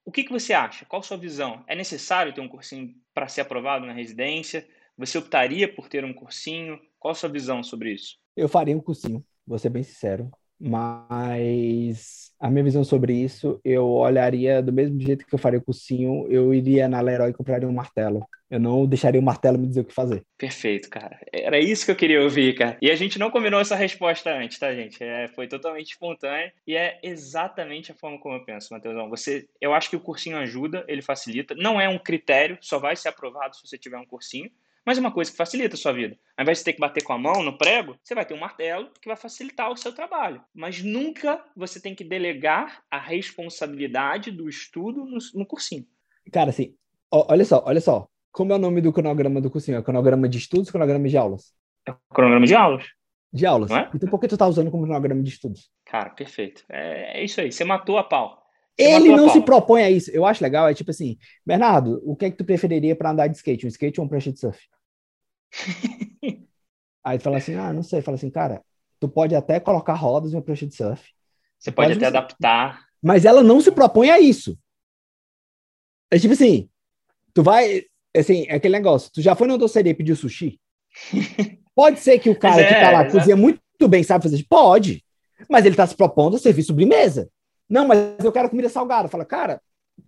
[0.06, 0.86] O que, que você acha?
[0.86, 1.64] Qual a sua visão?
[1.68, 4.68] É necessário ter um cursinho para ser aprovado na residência?
[4.98, 6.80] Você optaria por ter um cursinho?
[7.00, 8.18] Qual a sua visão sobre isso?
[8.36, 10.32] Eu faria um cursinho, vou ser bem sincero.
[10.60, 15.64] Mas a minha visão sobre isso, eu olharia do mesmo jeito que eu faria o
[15.64, 18.26] cursinho, eu iria na Leroy e compraria um martelo.
[18.50, 20.26] Eu não deixaria o martelo me dizer o que fazer.
[20.38, 21.20] Perfeito, cara.
[21.32, 22.78] Era isso que eu queria ouvir, cara.
[22.82, 25.04] E a gente não combinou essa resposta antes, tá, gente?
[25.04, 29.08] É, foi totalmente espontânea e é exatamente a forma como eu penso, Matheusão.
[29.10, 31.54] Você, eu acho que o cursinho ajuda, ele facilita.
[31.54, 34.50] Não é um critério, só vai ser aprovado se você tiver um cursinho
[34.86, 36.18] mas é uma coisa que facilita a sua vida.
[36.38, 38.40] Ao invés de ter que bater com a mão no prego, você vai ter um
[38.40, 40.42] martelo que vai facilitar o seu trabalho.
[40.54, 45.86] Mas nunca você tem que delegar a responsabilidade do estudo no, no cursinho.
[46.32, 46.76] Cara, assim,
[47.12, 48.08] ó, olha só, olha só.
[48.32, 49.78] Como é o nome do cronograma do cursinho?
[49.78, 51.54] É cronograma de estudos ou cronograma de aulas?
[51.86, 52.86] É o cronograma de aulas.
[53.32, 53.72] De aulas.
[53.72, 53.90] É?
[53.94, 55.70] Então por que tu tá usando como cronograma de estudos?
[55.86, 56.64] Cara, perfeito.
[56.70, 57.52] É, é isso aí.
[57.52, 58.44] Você matou a pau.
[58.80, 60.10] Ele não se propõe a isso.
[60.12, 63.28] Eu acho legal, é tipo assim, Bernardo, o que é que tu preferiria para andar
[63.28, 63.66] de skate?
[63.66, 64.60] Um skate ou um prancha de surf?
[67.04, 68.02] Aí fala assim, ah, não sei.
[68.02, 68.64] Fala assim, cara,
[69.00, 71.04] tu pode até colocar rodas em uma prancha de surf.
[71.58, 72.86] Você pode, pode até adaptar.
[73.02, 74.58] Mas ela não se propõe a isso.
[76.12, 76.70] É tipo assim,
[77.34, 77.84] tu vai,
[78.16, 80.60] assim, é aquele negócio, tu já foi na doceria e pediu sushi?
[81.76, 84.44] Pode ser que o cara é, que tá lá é, cozinha muito bem, sabe fazer?
[84.50, 85.02] Pode.
[85.50, 87.30] Mas ele tá se propondo a servir sobremesa.
[87.70, 89.08] Não, mas eu quero comida salgada.
[89.08, 89.62] Fala, cara,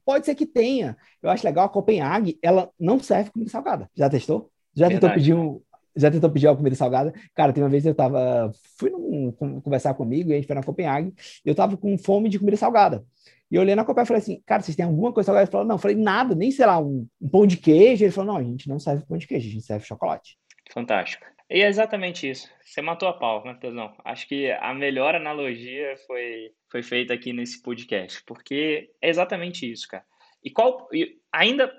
[0.06, 0.98] pode ser que tenha.
[1.22, 3.90] Eu acho legal a Copenhague, ela não serve comida salgada.
[3.96, 4.50] Já testou?
[4.74, 5.02] Já Verdade.
[5.02, 5.62] tentou pedir um,
[5.96, 7.14] já tentou pedir uma comida salgada?
[7.36, 10.64] Cara, tem uma vez eu tava, fui num, conversar comigo e a gente foi na
[10.64, 11.14] Copenhague,
[11.46, 13.04] e eu tava com fome de comida salgada.
[13.50, 15.44] E eu olhei na Copenhague e falei assim, cara, vocês têm alguma coisa salgada?
[15.44, 18.06] Ele falou, não, eu falei, nada, nem, sei lá, um, um, pão de queijo.
[18.06, 20.38] Ele falou, não, a gente não serve pão de queijo, a gente serve chocolate.
[20.74, 21.26] Fantástico.
[21.54, 22.50] E é exatamente isso.
[22.64, 23.94] Você matou a pau, Matheusão.
[24.06, 29.86] Acho que a melhor analogia foi, foi feita aqui nesse podcast, porque é exatamente isso,
[29.90, 30.06] cara.
[30.42, 31.70] E qual, e ainda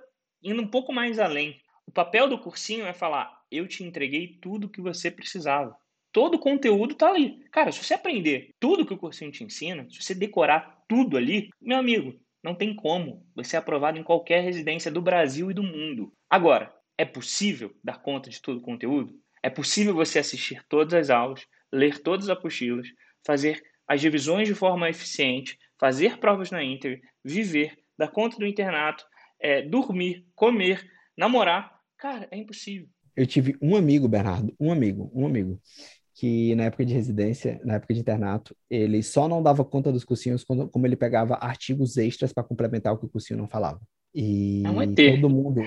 [0.43, 4.69] indo um pouco mais além, o papel do cursinho é falar: eu te entreguei tudo
[4.69, 5.75] que você precisava.
[6.13, 7.43] Todo o conteúdo tá ali.
[7.51, 11.49] Cara, se você aprender tudo que o cursinho te ensina, se você decorar tudo ali,
[11.59, 15.63] meu amigo, não tem como você é aprovado em qualquer residência do Brasil e do
[15.63, 16.13] mundo.
[16.29, 19.22] Agora, é possível dar conta de todo o conteúdo?
[19.43, 22.89] É possível você assistir todas as aulas, ler todas as apostilas,
[23.27, 29.05] fazer as revisões de forma eficiente, fazer provas na Inter, viver, dar conta do internato,
[29.41, 32.89] é, dormir, comer, namorar, cara, é impossível.
[33.17, 35.61] Eu tive um amigo, Bernardo, um amigo, um amigo,
[36.15, 40.05] que na época de residência, na época de internato, ele só não dava conta dos
[40.05, 43.81] cursinhos quando, como ele pegava artigos extras para complementar o que o cursinho não falava.
[44.15, 44.95] E é um ET.
[44.95, 45.63] todo mundo.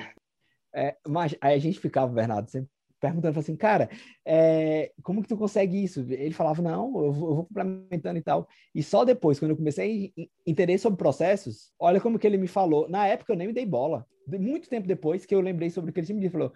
[0.74, 2.70] É, mas aí a gente ficava, Bernardo, sempre
[3.06, 3.90] perguntando assim, cara,
[4.26, 6.02] é, como que tu consegue isso?
[6.10, 8.48] Ele falava, não, eu vou, eu vou, complementando e tal.
[8.74, 12.48] E só depois, quando eu comecei a entender sobre processos, olha como que ele me
[12.48, 12.90] falou.
[12.90, 14.06] Na época eu nem me dei bola.
[14.28, 16.52] Muito tempo depois que eu lembrei sobre o que ele me falou,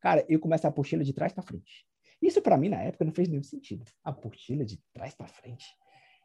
[0.00, 1.84] cara, eu começo a apostila de trás para frente.
[2.22, 3.84] Isso para mim na época não fez nenhum sentido.
[4.02, 5.66] A apostila de trás para frente.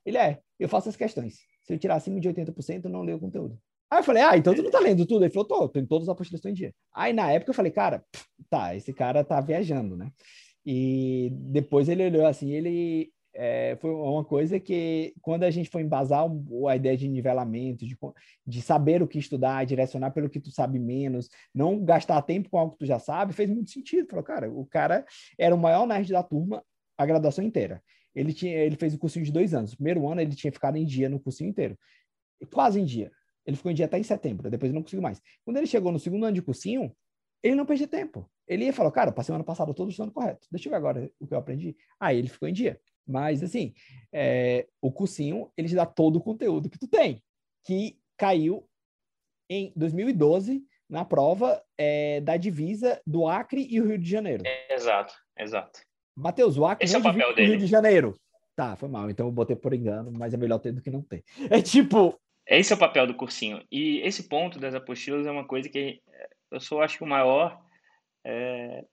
[0.05, 1.39] Ele é, eu faço as questões.
[1.63, 3.59] Se eu tirar acima de 80%, eu não leio o conteúdo.
[3.89, 5.24] Aí eu falei, ah, então tu não tá lendo tudo?
[5.24, 6.74] Ele falou, tô, tô em todas as apostilas estão em dia.
[6.93, 8.04] Aí na época eu falei, cara,
[8.50, 10.12] tá, esse cara tá viajando, né?
[10.65, 15.82] E depois ele olhou assim, ele é, foi uma coisa que quando a gente foi
[15.82, 16.26] embasar
[16.69, 17.98] a ideia de nivelamento, de,
[18.48, 22.58] de saber o que estudar, direcionar pelo que tu sabe menos, não gastar tempo com
[22.58, 24.08] algo que tu já sabe, fez muito sentido.
[24.10, 25.06] Falou, cara, o cara
[25.38, 26.63] era o maior nerd da turma
[26.98, 27.84] a graduação inteira.
[28.15, 29.74] Ele, tinha, ele fez o cursinho de dois anos.
[29.74, 31.78] O primeiro ano ele tinha ficado em dia no cursinho inteiro.
[32.54, 33.12] Quase em dia.
[33.45, 35.21] Ele ficou em dia até em setembro, depois ele não conseguiu mais.
[35.43, 36.95] Quando ele chegou no segundo ano de cursinho,
[37.43, 38.29] ele não perdia tempo.
[38.47, 40.47] Ele ia falar, cara, passei o ano passado todo estudando correto.
[40.51, 41.77] Deixa eu ver agora o que eu aprendi.
[41.99, 42.79] Aí ele ficou em dia.
[43.08, 43.73] Mas, assim,
[44.12, 47.21] é, o cursinho, ele te dá todo o conteúdo que tu tem,
[47.63, 48.67] que caiu
[49.47, 54.43] em 2012 na prova é, da divisa do Acre e o Rio de Janeiro.
[54.69, 55.81] exato, exato.
[56.15, 57.49] Matheus, o Acre Esse é o papel dele.
[57.49, 58.15] Rio de Janeiro.
[58.55, 61.01] Tá, foi mal, então eu botei por engano, mas é melhor ter do que não
[61.01, 61.23] ter.
[61.49, 62.17] É tipo...
[62.47, 63.63] Esse é o papel do cursinho.
[63.71, 66.01] E esse ponto das apostilas é uma coisa que
[66.51, 67.60] eu sou, acho que, o maior
[68.23, 68.86] é,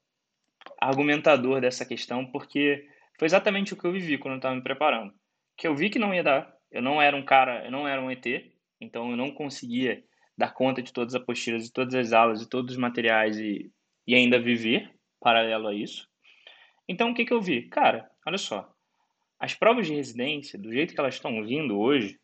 [0.80, 2.86] argumentador dessa questão, porque
[3.18, 5.12] foi exatamente o que eu vivi quando eu estava me preparando.
[5.56, 6.52] Que eu vi que não ia dar.
[6.70, 8.26] Eu não era um cara, eu não era um ET,
[8.80, 10.02] então eu não conseguia
[10.36, 13.70] dar conta de todas as apostilas, de todas as aulas, de todos os materiais e,
[14.06, 16.08] e ainda viver paralelo a isso.
[16.88, 17.68] Então o que, que eu vi?
[17.68, 18.72] Cara, olha só.
[19.38, 22.18] As provas de residência, do jeito que elas estão vindo hoje,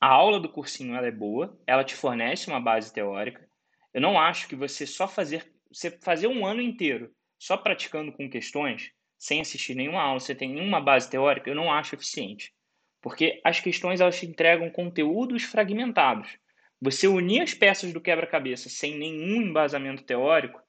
[0.00, 3.48] a aula do cursinho ela é boa, ela te fornece uma base teórica.
[3.92, 8.30] Eu não acho que você só fazer, você fazer um ano inteiro só praticando com
[8.30, 12.54] questões sem assistir nenhuma aula, você tem nenhuma base teórica, eu não acho eficiente.
[13.02, 16.38] Porque as questões elas te entregam conteúdos fragmentados.
[16.80, 20.60] Você unir as peças do quebra-cabeça sem nenhum embasamento teórico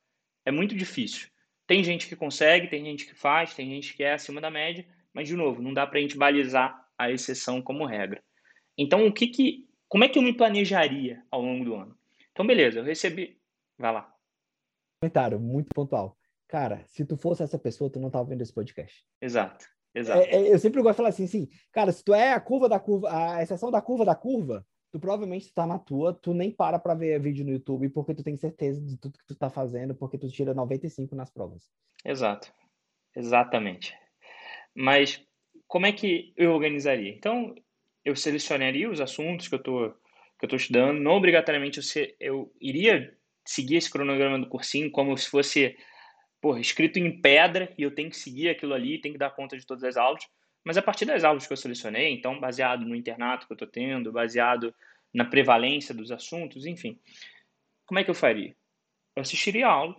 [0.43, 1.27] é muito difícil.
[1.67, 4.87] Tem gente que consegue, tem gente que faz, tem gente que é acima da média,
[5.13, 8.23] mas, de novo, não dá para a gente balizar a exceção como regra.
[8.81, 11.97] Então, o que que, como é que eu me planejaria ao longo do ano?
[12.31, 13.37] Então, beleza, eu recebi.
[13.77, 14.15] Vai lá.
[15.01, 16.17] Comentário muito pontual.
[16.47, 19.05] Cara, se tu fosse essa pessoa, tu não tava vendo esse podcast.
[19.21, 19.65] Exato.
[19.93, 20.21] Exato.
[20.21, 22.69] É, é, eu sempre gosto de falar assim, assim, cara, se tu é a curva
[22.69, 26.49] da curva, a exceção da curva da curva, tu provavelmente tá na tua, tu nem
[26.49, 29.49] para para ver vídeo no YouTube porque tu tem certeza de tudo que tu tá
[29.49, 31.69] fazendo, porque tu tira 95 nas provas.
[32.05, 32.53] Exato.
[33.13, 33.93] Exatamente.
[34.73, 35.21] Mas
[35.67, 37.09] como é que eu organizaria?
[37.09, 37.53] Então,
[38.03, 39.93] eu selecionaria os assuntos que eu tô
[40.39, 43.13] que eu tô estudando, não obrigatoriamente eu, eu iria
[43.45, 45.75] seguir esse cronograma do cursinho como se fosse
[46.57, 49.65] escrito em pedra e eu tenho que seguir aquilo ali, tenho que dar conta de
[49.65, 50.23] todas as aulas.
[50.63, 53.67] Mas a partir das aulas que eu selecionei, então baseado no internato que eu estou
[53.67, 54.73] tendo, baseado
[55.13, 56.97] na prevalência dos assuntos, enfim,
[57.85, 58.55] como é que eu faria?
[59.15, 59.95] Eu assistiria a aula,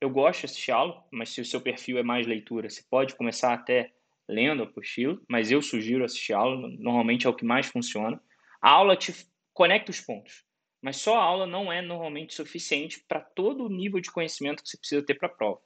[0.00, 2.82] eu gosto de assistir a aula, mas se o seu perfil é mais leitura, você
[2.90, 3.92] pode começar até
[4.28, 8.20] lendo a apostila, mas eu sugiro assistir a aula, normalmente é o que mais funciona.
[8.60, 9.14] A aula te
[9.52, 10.44] conecta os pontos,
[10.82, 14.68] mas só a aula não é normalmente suficiente para todo o nível de conhecimento que
[14.68, 15.60] você precisa ter para a prova.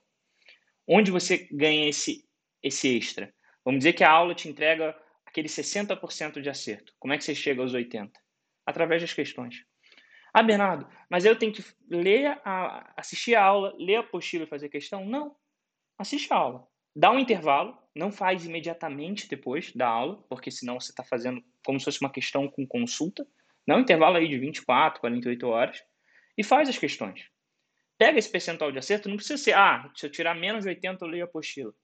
[0.86, 2.24] Onde você ganha esse,
[2.62, 3.32] esse extra?
[3.64, 4.96] Vamos dizer que a aula te entrega
[5.26, 6.94] aquele 60% de acerto.
[6.98, 8.10] Como é que você chega aos 80%?
[8.66, 9.64] Através das questões.
[10.32, 14.48] Ah, Bernardo, mas eu tenho que ler a, assistir a aula, ler a apostila e
[14.48, 15.04] fazer questão?
[15.04, 15.34] Não.
[15.98, 16.66] Assiste a aula.
[16.94, 21.78] Dá um intervalo, não faz imediatamente depois da aula, porque senão você está fazendo como
[21.78, 23.26] se fosse uma questão com consulta.
[23.66, 25.82] Dá um intervalo aí de 24, 48 horas
[26.36, 27.28] e faz as questões
[27.98, 31.04] pega esse percentual de acerto, não precisa ser, ah, se eu tirar menos de 80
[31.04, 31.74] eu leio a apostila.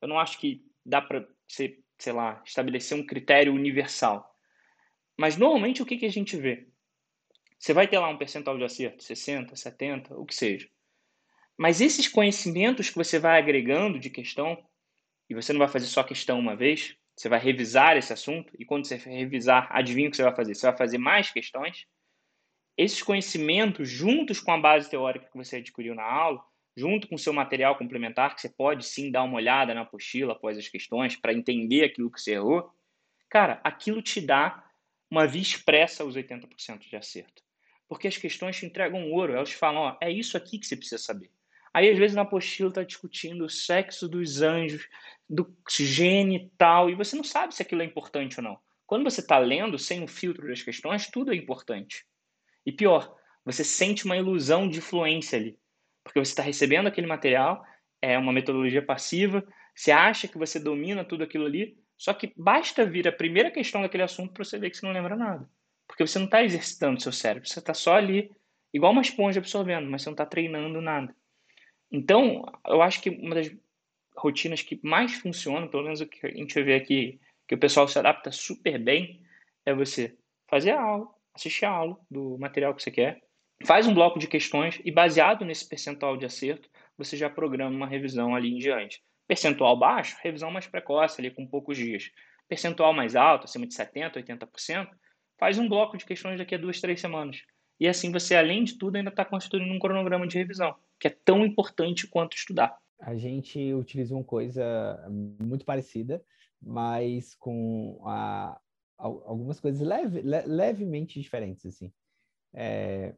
[0.00, 4.32] Eu não acho que dá para você, sei lá, estabelecer um critério universal.
[5.18, 6.68] Mas normalmente o que, que a gente vê?
[7.58, 10.68] Você vai ter lá um percentual de acerto, 60, 70, o que seja.
[11.56, 14.64] Mas esses conhecimentos que você vai agregando de questão,
[15.28, 18.64] e você não vai fazer só questão uma vez, você vai revisar esse assunto, e
[18.64, 20.54] quando você revisar, adivinha o que você vai fazer?
[20.54, 21.86] Você vai fazer mais questões,
[22.76, 26.44] esses conhecimentos, juntos com a base teórica que você adquiriu na aula,
[26.76, 30.32] junto com o seu material complementar, que você pode sim dar uma olhada na apostila
[30.32, 32.68] após as questões, para entender aquilo que você errou,
[33.30, 34.64] cara, aquilo te dá
[35.08, 37.42] uma via expressa aos 80% de acerto.
[37.88, 40.98] Porque as questões te entregam ouro, elas falam, ó, é isso aqui que você precisa
[40.98, 41.30] saber.
[41.74, 44.88] Aí, às vezes, na apostila está discutindo o sexo dos anjos,
[45.28, 48.58] do gene e tal, e você não sabe se aquilo é importante ou não.
[48.86, 52.06] Quando você está lendo, sem o filtro das questões, tudo é importante.
[52.64, 53.12] E pior,
[53.44, 55.58] você sente uma ilusão de fluência ali,
[56.04, 57.64] porque você está recebendo aquele material,
[58.00, 59.44] é uma metodologia passiva,
[59.74, 63.82] você acha que você domina tudo aquilo ali, só que basta vir a primeira questão
[63.82, 65.48] daquele assunto para você ver que você não lembra nada.
[65.88, 68.30] Porque você não está exercitando seu cérebro, você está só ali,
[68.72, 71.14] igual uma esponja absorvendo, mas você não está treinando nada.
[71.90, 73.50] Então, eu acho que uma das
[74.16, 77.86] rotinas que mais funcionam, pelo menos o que a gente vê aqui, que o pessoal
[77.86, 79.22] se adapta super bem,
[79.64, 80.16] é você
[80.48, 83.22] fazer a aula, assiste a aula do material que você quer,
[83.64, 87.86] faz um bloco de questões e, baseado nesse percentual de acerto, você já programa uma
[87.86, 89.02] revisão ali em diante.
[89.26, 92.10] Percentual baixo, revisão mais precoce, ali com poucos dias.
[92.48, 94.88] Percentual mais alto, acima de 70%, 80%,
[95.38, 97.42] faz um bloco de questões daqui a duas, três semanas.
[97.78, 101.16] E assim você, além de tudo, ainda está construindo um cronograma de revisão, que é
[101.24, 102.78] tão importante quanto estudar.
[103.00, 106.24] A gente utiliza uma coisa muito parecida,
[106.62, 108.58] mas com a,
[108.96, 111.92] algumas coisas leve, le, levemente diferentes, assim.
[112.52, 113.14] É,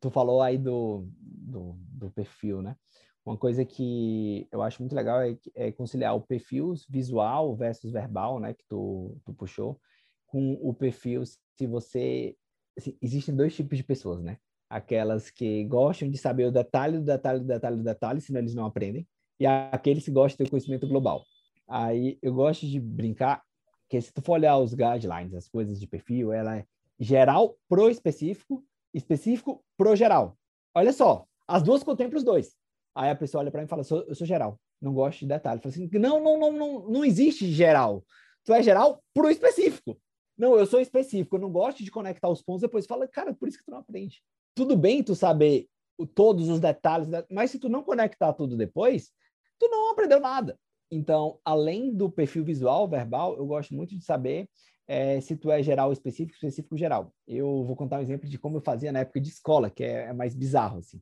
[0.00, 2.76] tu falou aí do, do, do, perfil, né?
[3.24, 8.40] Uma coisa que eu acho muito legal é, é, conciliar o perfil visual versus verbal,
[8.40, 8.54] né?
[8.54, 9.80] Que tu, tu puxou,
[10.26, 12.36] com o perfil se você...
[12.76, 14.38] Assim, existem dois tipos de pessoas, né?
[14.68, 18.54] Aquelas que gostam de saber o detalhe do detalhe do detalhe do detalhe, senão eles
[18.54, 19.06] não aprendem.
[19.38, 21.24] E aqueles que gostam de ter conhecimento global.
[21.68, 23.42] Aí eu gosto de brincar
[23.88, 26.64] que se tu for olhar os guidelines, as coisas de perfil, ela é
[26.98, 28.64] geral pro específico,
[28.94, 30.38] específico pro geral.
[30.74, 32.56] Olha só, as duas contemplam os dois.
[32.94, 35.26] Aí a pessoa olha para mim e fala, sou, eu sou geral, não gosto de
[35.26, 35.60] detalhe.
[35.60, 38.04] Fala assim, não, não, não, não, não existe geral.
[38.44, 39.98] Tu é geral pro específico.
[40.36, 43.48] Não, eu sou específico, eu não gosto de conectar os pontos, depois fala, cara, por
[43.48, 44.22] isso que tu não aprende.
[44.54, 49.10] Tudo bem tu saber o, todos os detalhes, mas se tu não conectar tudo depois,
[49.58, 50.58] tu não aprendeu nada.
[50.90, 54.48] Então, além do perfil visual, verbal, eu gosto muito de saber
[54.86, 57.14] é, se tu é geral específico, específico geral.
[57.26, 60.08] Eu vou contar um exemplo de como eu fazia na época de escola, que é,
[60.08, 61.00] é mais bizarro, assim.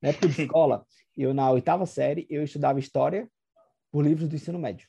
[0.00, 3.28] Na época de escola, eu na oitava série, eu estudava história
[3.90, 4.88] por livros do ensino médio.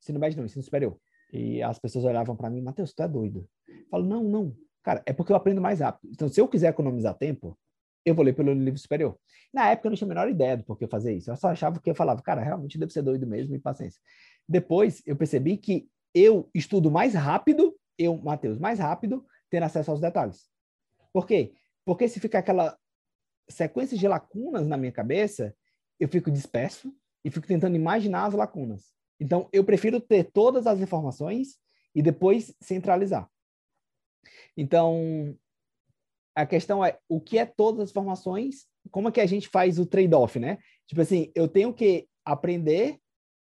[0.00, 0.96] Ensino médio não, ensino superior.
[1.32, 3.48] E as pessoas olhavam para mim, Matheus, tu é doido.
[3.68, 4.56] Eu falo, não, não,
[4.88, 6.10] Cara, é porque eu aprendo mais rápido.
[6.10, 7.58] Então, se eu quiser economizar tempo,
[8.06, 9.18] eu vou ler pelo livro superior.
[9.52, 11.30] Na época eu não tinha a menor ideia do porquê fazer isso.
[11.30, 14.00] Eu só achava que eu falava, cara, realmente deve ser doido mesmo e paciência.
[14.48, 20.00] Depois eu percebi que eu estudo mais rápido, eu, Matheus, mais rápido, tendo acesso aos
[20.00, 20.48] detalhes.
[21.12, 21.52] Por quê?
[21.84, 22.74] Porque se ficar aquela
[23.46, 25.54] sequência de lacunas na minha cabeça,
[26.00, 26.90] eu fico disperso
[27.22, 28.94] e fico tentando imaginar as lacunas.
[29.20, 31.58] Então, eu prefiro ter todas as informações
[31.94, 33.28] e depois centralizar.
[34.56, 35.36] Então,
[36.34, 39.78] a questão é o que é todas as informações, como é que a gente faz
[39.78, 40.58] o trade-off, né?
[40.86, 42.98] Tipo assim, eu tenho que aprender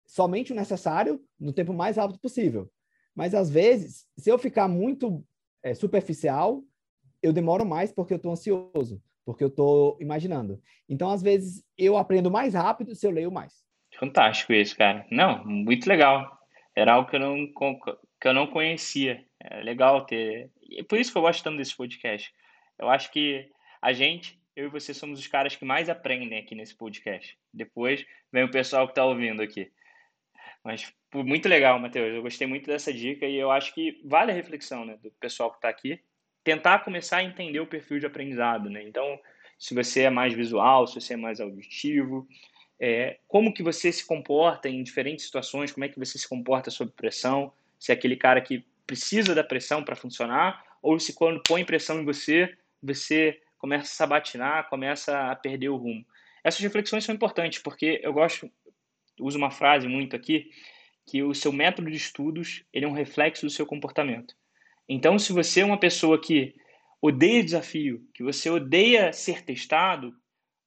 [0.05, 2.69] somente o necessário no tempo mais rápido possível.
[3.15, 5.23] Mas às vezes, se eu ficar muito
[5.63, 6.63] é, superficial,
[7.21, 10.61] eu demoro mais porque eu estou ansioso, porque eu estou imaginando.
[10.87, 13.63] Então, às vezes, eu aprendo mais rápido se eu leio mais.
[13.99, 15.05] Fantástico isso, cara.
[15.09, 16.39] Não, muito legal.
[16.75, 19.23] Era algo que eu não, que eu não conhecia.
[19.39, 20.49] É legal ter.
[20.61, 22.33] E por isso que eu gosto tanto desse podcast.
[22.79, 23.49] Eu acho que
[23.81, 27.37] a gente, eu e você, somos os caras que mais aprendem aqui nesse podcast.
[27.53, 29.71] Depois vem o pessoal que está ouvindo aqui.
[30.63, 32.15] Mas muito legal, Matheus.
[32.15, 35.51] Eu gostei muito dessa dica e eu acho que vale a reflexão né, do pessoal
[35.51, 35.99] que está aqui.
[36.43, 38.69] Tentar começar a entender o perfil de aprendizado.
[38.69, 38.83] Né?
[38.83, 39.19] Então,
[39.59, 42.27] se você é mais visual, se você é mais auditivo,
[42.79, 46.69] é, como que você se comporta em diferentes situações, como é que você se comporta
[46.69, 51.41] sob pressão, se é aquele cara que precisa da pressão para funcionar, ou se quando
[51.47, 56.05] põe pressão em você, você começa a sabatinar, começa a perder o rumo.
[56.43, 58.51] Essas reflexões são importantes, porque eu gosto,
[59.19, 60.51] uso uma frase muito aqui,
[61.05, 64.35] que o seu método de estudos ele é um reflexo do seu comportamento.
[64.87, 66.55] Então, se você é uma pessoa que
[67.01, 70.15] odeia desafio, que você odeia ser testado,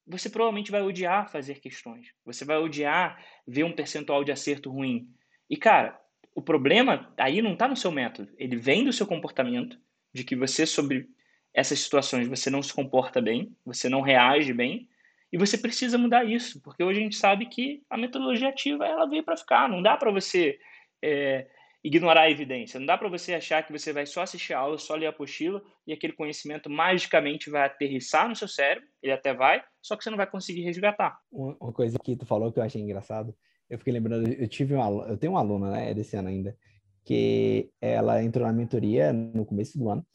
[0.07, 2.13] você provavelmente vai odiar fazer questões.
[2.25, 5.09] Você vai odiar ver um percentual de acerto ruim.
[5.49, 5.99] E, cara,
[6.33, 8.31] o problema aí não está no seu método.
[8.37, 9.77] Ele vem do seu comportamento,
[10.13, 11.09] de que você, sobre
[11.53, 14.87] essas situações você não se comporta bem, você não reage bem,
[15.31, 19.05] e você precisa mudar isso, porque hoje a gente sabe que a metodologia ativa ela
[19.05, 19.67] veio para ficar.
[19.67, 20.57] Não dá para você
[21.01, 21.47] é,
[21.83, 24.77] ignorar a evidência, não dá para você achar que você vai só assistir a aula,
[24.77, 29.33] só ler a apostila e aquele conhecimento magicamente vai aterrissar no seu cérebro, ele até
[29.33, 31.17] vai, só que você não vai conseguir resgatar.
[31.31, 33.33] Uma coisa que tu falou que eu achei engraçado,
[33.69, 36.57] eu fiquei lembrando, eu tive uma, eu tenho uma aluna, né, desse ano ainda,
[37.05, 40.05] que ela entrou na mentoria no começo do ano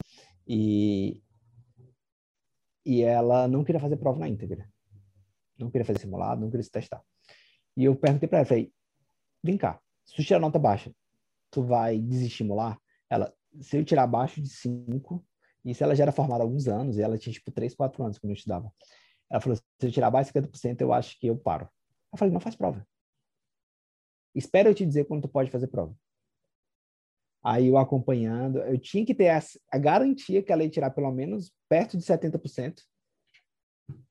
[0.47, 1.23] e
[2.85, 4.69] e ela não queria fazer prova na íntegra.
[5.57, 7.01] Não queria fazer simulado, não queria se testar.
[7.77, 8.71] E eu perguntei para ela, falei,
[9.41, 10.91] vem cá, se tu tirar nota baixa,
[11.53, 12.79] tu vai desestimular?
[13.09, 15.23] Ela, se eu tirar abaixo de 5,
[15.63, 18.17] isso ela já era formada há alguns anos, e ela tinha tipo 3, 4 anos
[18.17, 18.73] quando eu estudava.
[19.29, 21.69] Ela falou, se eu tirar abaixo de 50%, eu acho que eu paro.
[22.11, 22.85] Eu falei, não faz prova.
[24.35, 25.95] Espera eu te dizer quando tu pode fazer prova.
[27.43, 29.39] Aí eu acompanhando, eu tinha que ter a,
[29.71, 32.81] a garantia que ela ia tirar pelo menos perto de 70%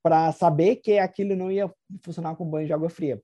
[0.03, 1.73] para saber que aquilo não ia
[2.05, 3.21] funcionar com banho de água fria.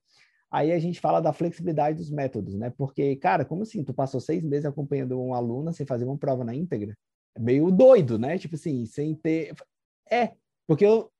[0.50, 2.70] Aí a gente fala da flexibilidade dos métodos, né?
[2.70, 3.84] Porque, cara, como assim?
[3.84, 6.96] Tu passou seis meses acompanhando um aluno sem fazer uma prova na íntegra?
[7.36, 8.38] É meio doido, né?
[8.38, 9.54] Tipo assim, sem ter.
[10.10, 10.32] É,
[10.66, 11.10] porque eu,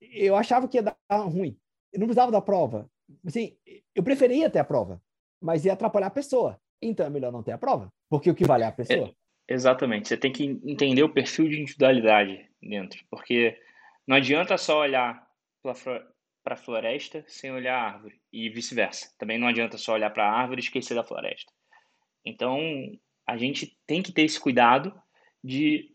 [0.00, 1.58] eu achava que ia dar ruim.
[1.92, 2.88] Eu não precisava da prova.
[3.26, 3.56] Assim,
[3.94, 5.02] eu preferia ter a prova,
[5.40, 6.60] mas ia atrapalhar a pessoa.
[6.80, 7.92] Então é melhor não ter a prova.
[8.08, 9.08] Porque o que vale é a pessoa.
[9.08, 10.06] É, exatamente.
[10.06, 13.04] Você tem que entender o perfil de individualidade dentro.
[13.10, 13.58] Porque
[14.06, 15.26] não adianta só olhar
[16.48, 18.18] para a floresta sem olhar a árvore.
[18.32, 19.12] E vice-versa.
[19.18, 21.52] Também não adianta só olhar para a árvore e esquecer da floresta.
[22.24, 22.58] Então,
[23.26, 24.94] a gente tem que ter esse cuidado
[25.44, 25.92] de,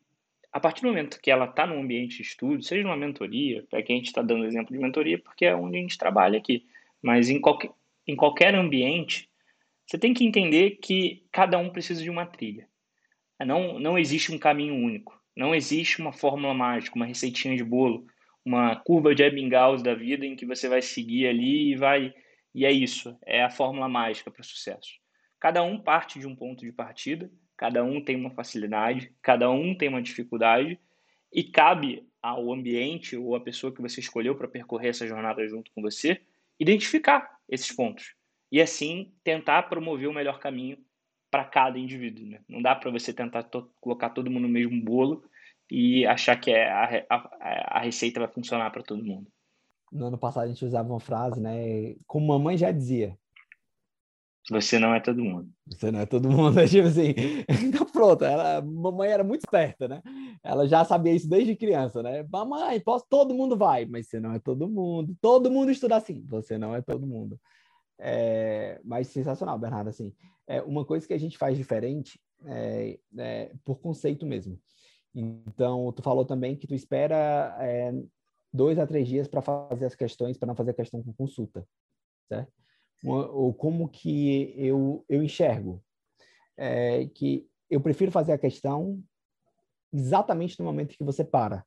[0.51, 3.81] a partir do momento que ela está no ambiente de estudo, seja numa mentoria, para
[3.81, 6.67] quem a gente está dando exemplo de mentoria, porque é onde a gente trabalha aqui,
[7.01, 7.71] mas em qualquer,
[8.05, 9.27] em qualquer ambiente,
[9.87, 12.67] você tem que entender que cada um precisa de uma trilha.
[13.43, 15.19] Não, não existe um caminho único.
[15.35, 18.05] Não existe uma fórmula mágica, uma receitinha de bolo,
[18.45, 22.13] uma curva de Ebbinghaus da vida em que você vai seguir ali e vai
[22.53, 24.91] e é isso, é a fórmula mágica para sucesso.
[25.39, 29.75] Cada um parte de um ponto de partida, cada um tem uma facilidade, cada um
[29.75, 30.79] tem uma dificuldade
[31.33, 35.71] e cabe ao ambiente ou à pessoa que você escolheu para percorrer essa jornada junto
[35.73, 36.21] com você
[36.59, 38.15] identificar esses pontos
[38.51, 40.77] e assim tentar promover o melhor caminho
[41.31, 42.27] para cada indivíduo.
[42.27, 42.39] Né?
[42.47, 45.23] Não dá para você tentar to colocar todo mundo no mesmo bolo
[45.75, 49.27] e achar que é a, a, a receita vai funcionar para todo mundo.
[49.91, 51.95] No ano passado a gente usava uma frase, né?
[52.05, 53.17] Como mamãe já dizia.
[54.51, 55.49] Você não é todo mundo.
[55.65, 57.15] Você não é todo mundo, é tipo assim.
[57.65, 60.03] Então pronto, ela, mamãe era muito esperta, né?
[60.43, 62.23] Ela já sabia isso desde criança, né?
[62.31, 65.17] Mamãe, posso, todo mundo vai, mas você não é todo mundo.
[65.19, 67.39] Todo mundo estuda assim, você não é todo mundo.
[67.97, 69.89] É, mas sensacional, Bernardo.
[69.89, 70.13] Assim,
[70.45, 74.59] é uma coisa que a gente faz diferente é, é, por conceito mesmo.
[75.15, 77.93] Então, tu falou também que tu espera é,
[78.51, 81.65] dois a três dias para fazer as questões, para não fazer a questão com consulta,
[82.27, 82.51] certo?
[83.05, 85.83] Ou como que eu, eu enxergo?
[86.55, 89.03] É, que eu prefiro fazer a questão
[89.91, 91.65] exatamente no momento que você para.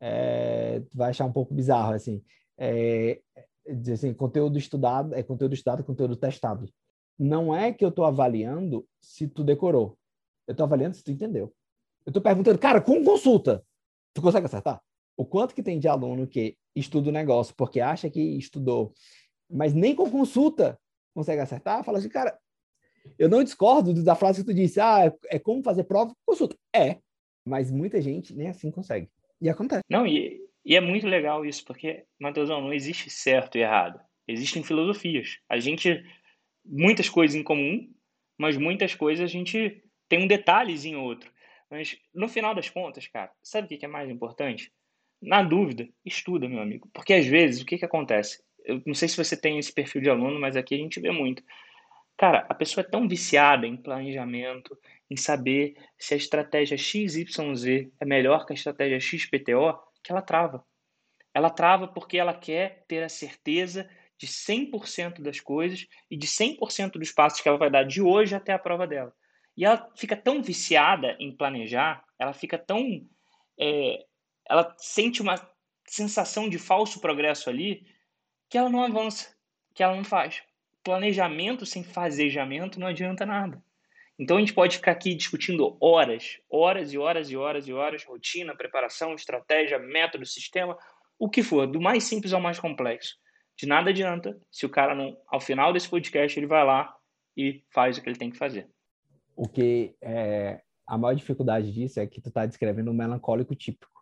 [0.00, 2.22] É, tu vai achar um pouco bizarro, assim.
[2.56, 3.20] É,
[3.92, 6.68] assim, conteúdo estudado é conteúdo estudado, conteúdo testado.
[7.18, 9.98] Não é que eu estou avaliando se tu decorou.
[10.46, 11.52] Eu estou avaliando se tu entendeu.
[12.06, 13.64] Eu estou perguntando, cara, com consulta,
[14.12, 14.80] tu consegue acertar?
[15.16, 18.92] O quanto que tem de aluno que estuda o negócio porque acha que estudou,
[19.50, 20.78] mas nem com consulta
[21.14, 21.84] consegue acertar?
[21.84, 22.38] Fala assim, cara,
[23.18, 26.56] eu não discordo da frase que tu disse, ah, é como fazer prova com consulta.
[26.74, 26.98] É,
[27.46, 29.08] mas muita gente nem assim consegue.
[29.40, 29.82] E acontece.
[29.88, 34.00] Não, e, e é muito legal isso, porque, Matheusão, não existe certo e errado.
[34.26, 35.38] Existem filosofias.
[35.48, 36.02] A gente,
[36.64, 37.92] muitas coisas em comum,
[38.38, 41.30] mas muitas coisas a gente tem um detalhezinho ou outro.
[41.70, 44.72] Mas no final das contas, cara, sabe o que é mais importante?
[45.20, 46.88] Na dúvida, estuda, meu amigo.
[46.92, 48.42] Porque às vezes, o que, que acontece?
[48.64, 51.10] Eu não sei se você tem esse perfil de aluno, mas aqui a gente vê
[51.10, 51.42] muito.
[52.16, 54.78] Cara, a pessoa é tão viciada em planejamento,
[55.10, 60.64] em saber se a estratégia XYZ é melhor que a estratégia XPTO, que ela trava.
[61.34, 66.92] Ela trava porque ela quer ter a certeza de 100% das coisas e de 100%
[66.92, 69.12] dos passos que ela vai dar de hoje até a prova dela.
[69.56, 73.06] E ela fica tão viciada em planejar, ela fica tão.
[73.58, 74.04] É,
[74.48, 75.36] ela sente uma
[75.86, 77.86] sensação de falso progresso ali
[78.48, 79.34] que ela não avança,
[79.74, 80.42] que ela não faz.
[80.82, 83.62] Planejamento sem fazejamento não adianta nada.
[84.18, 88.04] Então a gente pode ficar aqui discutindo horas, horas e horas e horas e horas,
[88.04, 90.78] rotina, preparação, estratégia, método, sistema,
[91.18, 93.16] o que for, do mais simples ao mais complexo.
[93.56, 96.94] De nada adianta se o cara não, ao final desse podcast ele vai lá
[97.36, 98.68] e faz o que ele tem que fazer.
[99.36, 103.92] O que é, a maior dificuldade disso é que tu está descrevendo um melancólico típico.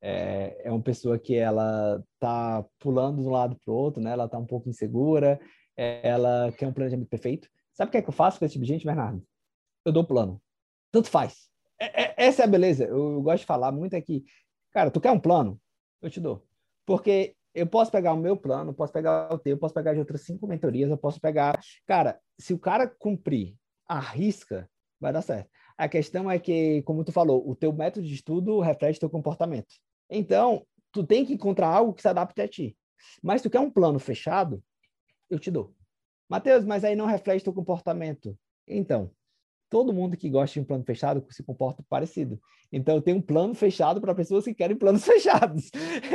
[0.00, 4.12] É, é uma pessoa que ela tá pulando de um lado para outro, né?
[4.12, 5.40] Ela tá um pouco insegura,
[5.76, 7.48] ela quer um planejamento perfeito.
[7.72, 9.22] Sabe o que é que eu faço com esse tipo de gente, Bernardo?
[9.84, 10.40] Eu dou plano.
[10.90, 11.48] Tanto faz.
[11.78, 12.84] É, é, essa é a beleza.
[12.84, 14.24] Eu, eu gosto de falar muito aqui.
[14.72, 15.60] Cara, tu quer um plano?
[16.00, 16.46] Eu te dou.
[16.86, 19.98] Porque eu posso pegar o meu plano, posso pegar o teu, eu posso pegar de
[19.98, 21.58] outras cinco mentorias, eu posso pegar.
[21.86, 23.54] Cara, se o cara cumprir
[23.88, 24.68] arrisca,
[25.00, 25.50] vai dar certo.
[25.76, 29.74] A questão é que, como tu falou, o teu método de estudo reflete teu comportamento.
[30.08, 32.76] Então, tu tem que encontrar algo que se adapte a ti.
[33.22, 34.62] Mas tu quer um plano fechado,
[35.28, 35.74] eu te dou.
[36.28, 38.36] Mateus, mas aí não reflete teu comportamento.
[38.66, 39.10] Então,
[39.68, 42.40] todo mundo que gosta de um plano fechado se comporta parecido.
[42.72, 45.70] Então, eu tenho um plano fechado para pessoas que querem planos fechados.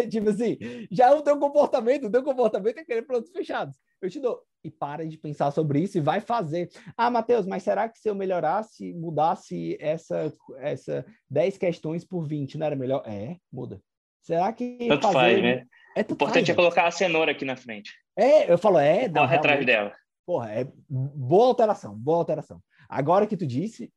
[0.09, 0.57] tipo assim,
[0.89, 3.77] já é o teu comportamento, o teu comportamento é querer planos fechados.
[4.01, 4.43] Eu te dou.
[4.63, 6.69] E para de pensar sobre isso e vai fazer.
[6.95, 12.57] Ah, Matheus, mas será que se eu melhorasse, mudasse essa, essa 10 questões por 20,
[12.57, 13.03] não era melhor?
[13.05, 13.81] É, muda.
[14.21, 14.77] Será que.
[14.87, 15.13] Tanto fazer...
[15.13, 15.65] faz, né?
[15.95, 17.91] É, o importante faz, é colocar a cenoura aqui na frente.
[18.15, 19.09] É, eu falo, é.
[19.09, 19.95] Corre atrás dela.
[20.25, 22.61] Porra, é boa alteração, boa alteração.
[22.87, 23.91] Agora que tu disse,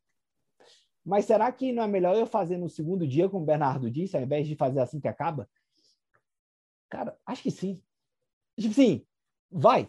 [1.04, 4.16] mas será que não é melhor eu fazer no segundo dia, como o Bernardo disse,
[4.16, 5.48] ao invés de fazer assim que acaba?
[6.88, 7.82] Cara, acho que sim.
[8.58, 9.04] Tipo assim,
[9.50, 9.88] vai.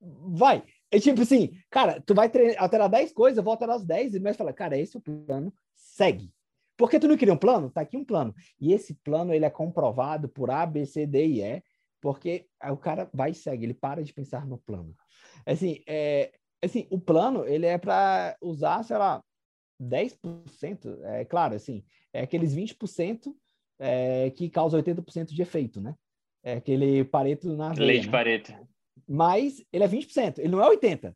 [0.00, 0.62] Vai.
[0.90, 4.20] É tipo assim, cara, tu vai alterar 10 coisas, eu vou alterar as 10, e
[4.20, 6.32] mais fala, cara, esse é o plano, segue.
[6.76, 7.70] Porque tu não queria um plano?
[7.70, 8.34] Tá aqui um plano.
[8.58, 11.62] E esse plano, ele é comprovado por A, B, C, D e E,
[12.00, 14.96] porque o cara vai e segue, ele para de pensar no plano.
[15.44, 16.32] Assim, é,
[16.64, 19.22] assim o plano, ele é para usar, sei lá,
[19.80, 23.34] 10%, é claro, assim, é aqueles 20%
[23.78, 25.94] é, que causa 80% de efeito, né?
[26.42, 28.12] É aquele pareto na veia, Lei de né?
[28.12, 28.69] pareto.
[29.12, 31.12] Mas ele é 20%, ele não é 80%.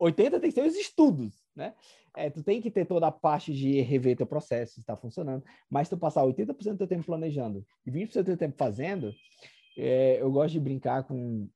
[0.00, 1.74] 80% tem que ser os estudos, né?
[2.16, 5.44] É, tu tem que ter toda a parte de rever teu processo, se está funcionando,
[5.68, 9.14] mas tu passar 80% do teu tempo planejando e 20% do teu tempo fazendo,
[9.76, 11.46] é, eu gosto de brincar com,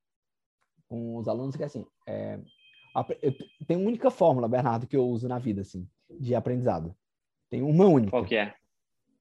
[0.87, 2.39] com os alunos que é assim, é,
[3.67, 5.89] tem uma única fórmula, Bernardo, que eu uso na vida, assim,
[6.21, 6.95] de aprendizado.
[7.49, 8.11] Tem uma única.
[8.11, 8.55] Qual que é?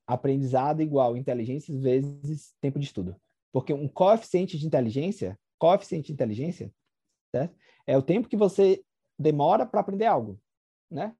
[0.05, 3.15] Aprendizado igual inteligência vezes tempo de estudo.
[3.51, 6.69] Porque um coeficiente de inteligência, coeficiente de inteligência,
[7.33, 7.55] certo?
[7.87, 8.83] É o tempo que você
[9.17, 10.37] demora para aprender algo,
[10.91, 11.15] né?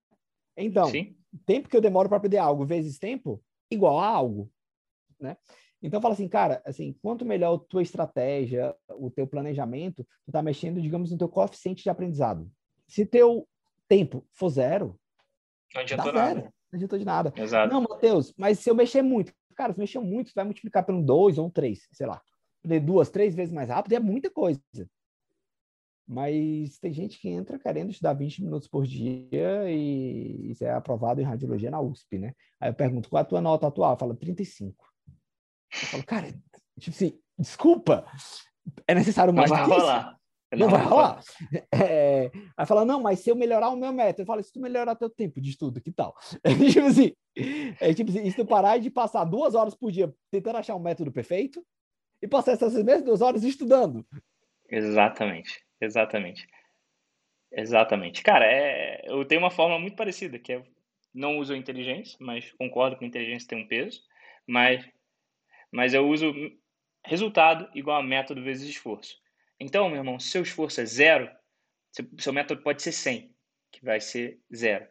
[0.58, 1.16] Então, Sim.
[1.46, 3.42] tempo que eu demoro para aprender algo vezes tempo
[3.72, 4.52] igual a algo,
[5.18, 5.38] né?
[5.82, 10.42] Então fala assim, cara, assim, quanto melhor a tua estratégia, o teu planejamento, tu tá
[10.42, 12.52] mexendo, digamos, no teu coeficiente de aprendizado.
[12.86, 13.48] Se teu
[13.88, 15.00] tempo for zero,
[15.74, 16.28] não adiantou nada.
[16.28, 17.34] Zero, não adiantou de nada.
[17.38, 17.74] Exato.
[17.74, 21.02] Não, Matheus, mas se eu mexer muito, cara, se mexer muito, tu vai multiplicar pelo
[21.02, 22.22] dois ou um três, sei lá.
[22.82, 24.62] Duas, três vezes mais rápido é muita coisa.
[26.08, 31.22] Mas tem gente que entra querendo estudar 20 minutos por dia e isso é aprovado
[31.22, 32.34] em radiologia na USP, né?
[32.60, 33.98] Aí eu pergunto, qual é a tua nota atual?
[33.98, 34.86] Fala 35.
[35.82, 36.28] Eu falo, cara,
[36.80, 38.06] tipo assim, desculpa,
[38.88, 40.20] é necessário mais Não vai rolar.
[40.56, 41.24] Não, vai rolar.
[41.74, 44.60] É, aí fala, não, mas se eu melhorar o meu método, eu falo, se tu
[44.60, 46.16] melhorar teu tempo de estudo, que tal?
[46.44, 47.14] É, tipo assim,
[47.80, 50.80] é tipo assim, se tu parar de passar duas horas por dia tentando achar um
[50.80, 51.66] método perfeito
[52.24, 54.06] e passar essas mesmas duas horas estudando.
[54.70, 56.48] Exatamente, exatamente.
[57.52, 58.24] Exatamente.
[58.24, 60.64] Cara, é, eu tenho uma forma muito parecida, que é
[61.14, 64.02] não uso inteligência, mas concordo que a inteligência tem um peso,
[64.48, 64.90] mas,
[65.70, 66.34] mas eu uso
[67.06, 69.22] resultado igual a método vezes esforço.
[69.60, 71.30] Então, meu irmão, se seu esforço é zero,
[72.18, 73.36] seu método pode ser 100,
[73.70, 74.88] que vai ser zero.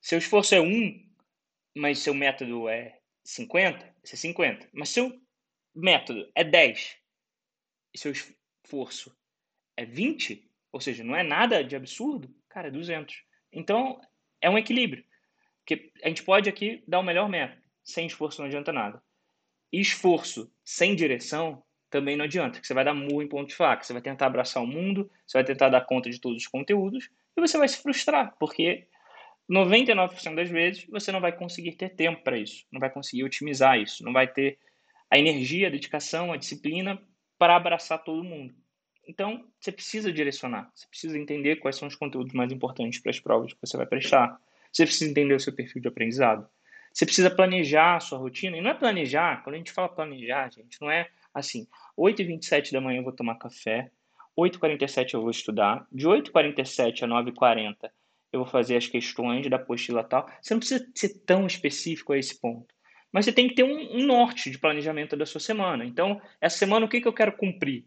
[0.00, 1.08] Seu esforço é 1,
[1.76, 4.68] mas seu método é 50, vai ser 50.
[4.74, 5.22] Mas seu
[5.74, 6.96] método é 10
[7.94, 9.16] e seu esforço
[9.76, 13.22] é 20, ou seja, não é nada de absurdo, cara, é 200.
[13.52, 14.00] Então,
[14.40, 15.04] é um equilíbrio.
[15.64, 17.62] Que a gente pode aqui dar o melhor método.
[17.84, 19.02] Sem esforço não adianta nada.
[19.72, 21.62] Esforço sem direção
[21.92, 24.26] também não adianta, que você vai dar murro em ponto de faca, você vai tentar
[24.26, 27.68] abraçar o mundo, você vai tentar dar conta de todos os conteúdos e você vai
[27.68, 28.88] se frustrar, porque
[29.50, 33.78] 99% das vezes você não vai conseguir ter tempo para isso, não vai conseguir otimizar
[33.78, 34.58] isso, não vai ter
[35.12, 36.98] a energia, a dedicação, a disciplina
[37.38, 38.54] para abraçar todo mundo.
[39.06, 43.20] Então, você precisa direcionar, você precisa entender quais são os conteúdos mais importantes para as
[43.20, 44.40] provas que você vai prestar.
[44.72, 46.48] Você precisa entender o seu perfil de aprendizado.
[46.94, 48.56] Você precisa planejar a sua rotina.
[48.56, 51.66] E não é planejar, quando a gente fala planejar, gente, não é assim,
[51.98, 53.90] 8h27 da manhã eu vou tomar café,
[54.38, 57.90] 8h47 eu vou estudar, de 8h47 a 9h40
[58.32, 60.26] eu vou fazer as questões da apostila tal.
[60.40, 62.74] Você não precisa ser tão específico a esse ponto.
[63.12, 65.84] Mas você tem que ter um, um norte de planejamento da sua semana.
[65.84, 67.84] Então, essa semana, o que, que eu quero cumprir?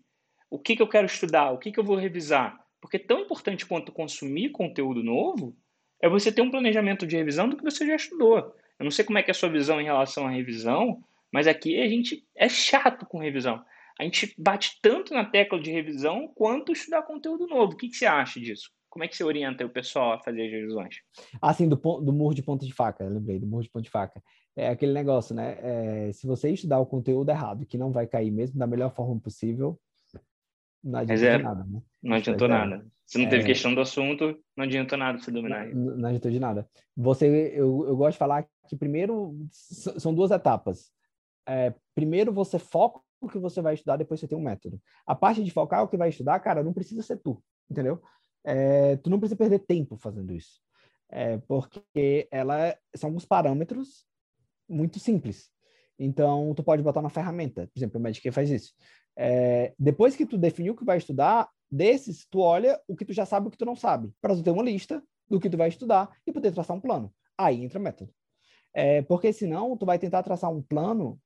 [0.49, 1.51] O que, que eu quero estudar?
[1.51, 2.63] O que, que eu vou revisar?
[2.79, 5.57] Porque tão importante quanto consumir conteúdo novo
[6.01, 8.55] é você ter um planejamento de revisão do que você já estudou.
[8.77, 11.47] Eu não sei como é que é a sua visão em relação à revisão, mas
[11.47, 13.63] aqui a gente é chato com revisão.
[13.99, 17.73] A gente bate tanto na tecla de revisão quanto estudar conteúdo novo.
[17.73, 18.69] O que, que você acha disso?
[18.89, 20.95] Como é que você orienta o pessoal a fazer as revisões?
[21.41, 24.21] Assim, do, do murro de ponta de faca, lembrei, do murro de ponta de faca.
[24.55, 25.57] É aquele negócio, né?
[25.61, 29.19] É, se você estudar o conteúdo errado, que não vai cair mesmo da melhor forma
[29.19, 29.79] possível,
[30.83, 31.81] não adiantou é nada, né?
[32.01, 32.85] Não adiantou é nada.
[33.05, 33.45] Se não teve é...
[33.45, 35.67] questão do assunto, não adiantou nada você dominar.
[35.73, 36.67] Não, não adiantou de nada.
[36.95, 40.91] Você, eu, eu gosto de falar que primeiro são duas etapas
[41.47, 44.81] é, primeiro você foca o que você vai estudar, depois você tem um método.
[45.05, 48.01] A parte de focar o que vai estudar, cara, não precisa ser tu, entendeu?
[48.43, 50.61] É, tu não precisa perder tempo fazendo isso.
[51.09, 54.05] É, porque ela são alguns parâmetros
[54.67, 55.49] muito simples.
[55.97, 57.67] Então, tu pode botar na ferramenta.
[57.73, 58.73] Por exemplo, o Medicaid faz isso.
[59.17, 63.13] É, depois que tu definiu o que vai estudar, desses, tu olha o que tu
[63.13, 65.49] já sabe e o que tu não sabe, para tu ter uma lista do que
[65.49, 67.13] tu vai estudar e poder traçar um plano.
[67.37, 68.13] Aí entra método.
[68.73, 71.19] É, porque senão, tu vai tentar traçar um plano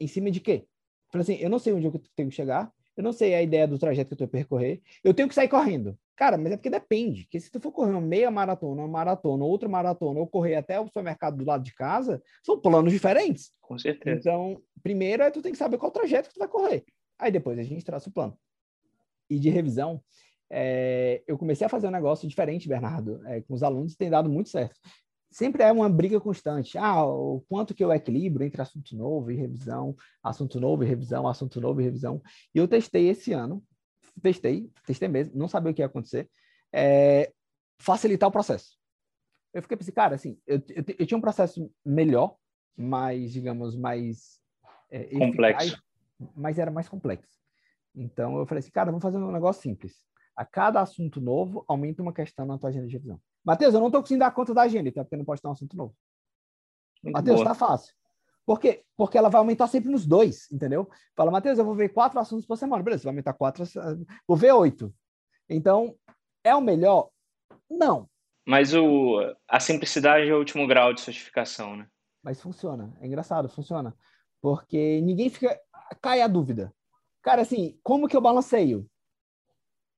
[0.00, 0.66] em cima de quê?
[1.10, 3.66] Falei assim, eu não sei onde eu tenho que chegar, eu não sei a ideia
[3.66, 5.96] do trajeto que eu tenho que percorrer, eu tenho que sair correndo.
[6.16, 7.26] Cara, mas é porque depende.
[7.28, 10.78] Que se tu for correr uma meia maratona, uma maratona, outra maratona, ou correr até
[10.78, 13.52] o supermercado do lado de casa, são planos diferentes.
[13.60, 14.18] Com certeza.
[14.18, 16.84] Então, primeiro é tu tem que saber qual trajeto que tu vai correr.
[17.18, 18.36] Aí depois a gente traça o plano.
[19.28, 20.00] E de revisão,
[20.50, 24.30] é, eu comecei a fazer um negócio diferente, Bernardo, é, com os alunos, tem dado
[24.30, 24.78] muito certo
[25.34, 26.78] sempre é uma briga constante.
[26.78, 31.26] Ah, o quanto que eu equilibro entre assunto novo e revisão, assunto novo e revisão,
[31.26, 32.22] assunto novo e revisão.
[32.54, 33.60] E eu testei esse ano,
[34.22, 36.30] testei, testei mesmo, não sabia o que ia acontecer,
[36.72, 37.32] é,
[37.78, 38.78] facilitar o processo.
[39.52, 42.36] Eu fiquei pensando, cara, assim, eu, eu, eu, tinha um processo melhor,
[42.76, 44.40] mais, digamos, mais
[44.90, 45.82] é, complexo, eficaz,
[46.34, 47.38] mas era mais complexo.
[47.94, 50.04] Então eu falei assim, cara, vamos fazer um negócio simples.
[50.36, 53.20] A cada assunto novo, aumenta uma questão na tua agenda de revisão.
[53.44, 55.52] Matheus, eu não estou conseguindo dar conta da agenda, então, porque não pode ter um
[55.52, 55.94] assunto novo.
[57.04, 57.94] Matheus, está fácil.
[58.46, 58.84] Por quê?
[58.96, 60.88] Porque ela vai aumentar sempre nos dois, entendeu?
[61.16, 62.82] Fala, Matheus, eu vou ver quatro assuntos por semana.
[62.82, 63.64] Beleza, vai aumentar quatro,
[64.26, 64.94] vou ver oito.
[65.48, 65.96] Então,
[66.42, 67.10] é o melhor?
[67.70, 68.08] Não.
[68.46, 69.18] Mas o,
[69.48, 71.88] a simplicidade é o último grau de certificação, né?
[72.22, 72.94] Mas funciona.
[73.00, 73.96] É engraçado, funciona.
[74.40, 75.58] Porque ninguém fica...
[76.02, 76.72] Cai a dúvida.
[77.22, 78.86] Cara, assim, como que eu balanceio?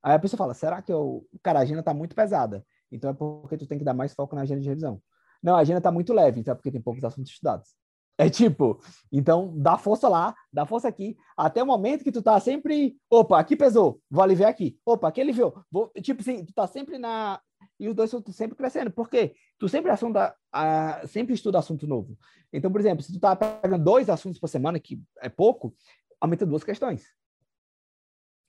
[0.02, 1.26] Aí a pessoa fala, será que eu...
[1.42, 2.64] Cara, a agenda está muito pesada.
[2.92, 5.02] Então é porque tu tem que dar mais foco na agenda de revisão.
[5.42, 7.74] Não, a agenda tá muito leve, então é porque tem poucos assuntos estudados.
[8.18, 8.80] É tipo,
[9.12, 13.38] então dá força lá, dá força aqui, até o momento que tu tá sempre, opa,
[13.38, 14.78] aqui pesou, vou aliviar aqui.
[14.86, 15.62] Opa, aqui aliviou.
[15.70, 17.40] Vou, tipo assim, tu tá sempre na
[17.78, 18.90] e os dois estão sempre crescendo.
[18.90, 19.34] Por quê?
[19.58, 22.18] Tu sempre assunta, a, sempre estuda assunto novo.
[22.52, 25.74] Então, por exemplo, se tu tá pegando dois assuntos por semana, que é pouco,
[26.20, 27.06] aumenta duas questões.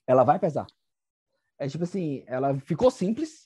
[0.06, 0.66] Ela vai pesar.
[1.58, 3.44] É tipo assim, ela ficou simples,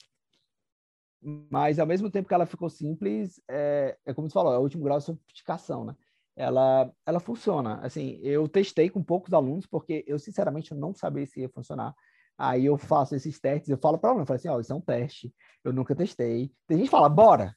[1.21, 4.63] mas ao mesmo tempo que ela ficou simples, é, é como você falou, é o
[4.63, 5.97] último grau de sofisticação, né?
[6.37, 7.77] Ela, ela funciona.
[7.81, 11.95] Assim, eu testei com poucos alunos, porque eu, sinceramente, não sabia se ia funcionar.
[12.39, 14.73] Aí eu faço esses testes, eu falo para aluno, eu falo assim, ó, oh, isso
[14.73, 16.51] é um teste, eu nunca testei.
[16.67, 17.55] Tem gente que fala, bora!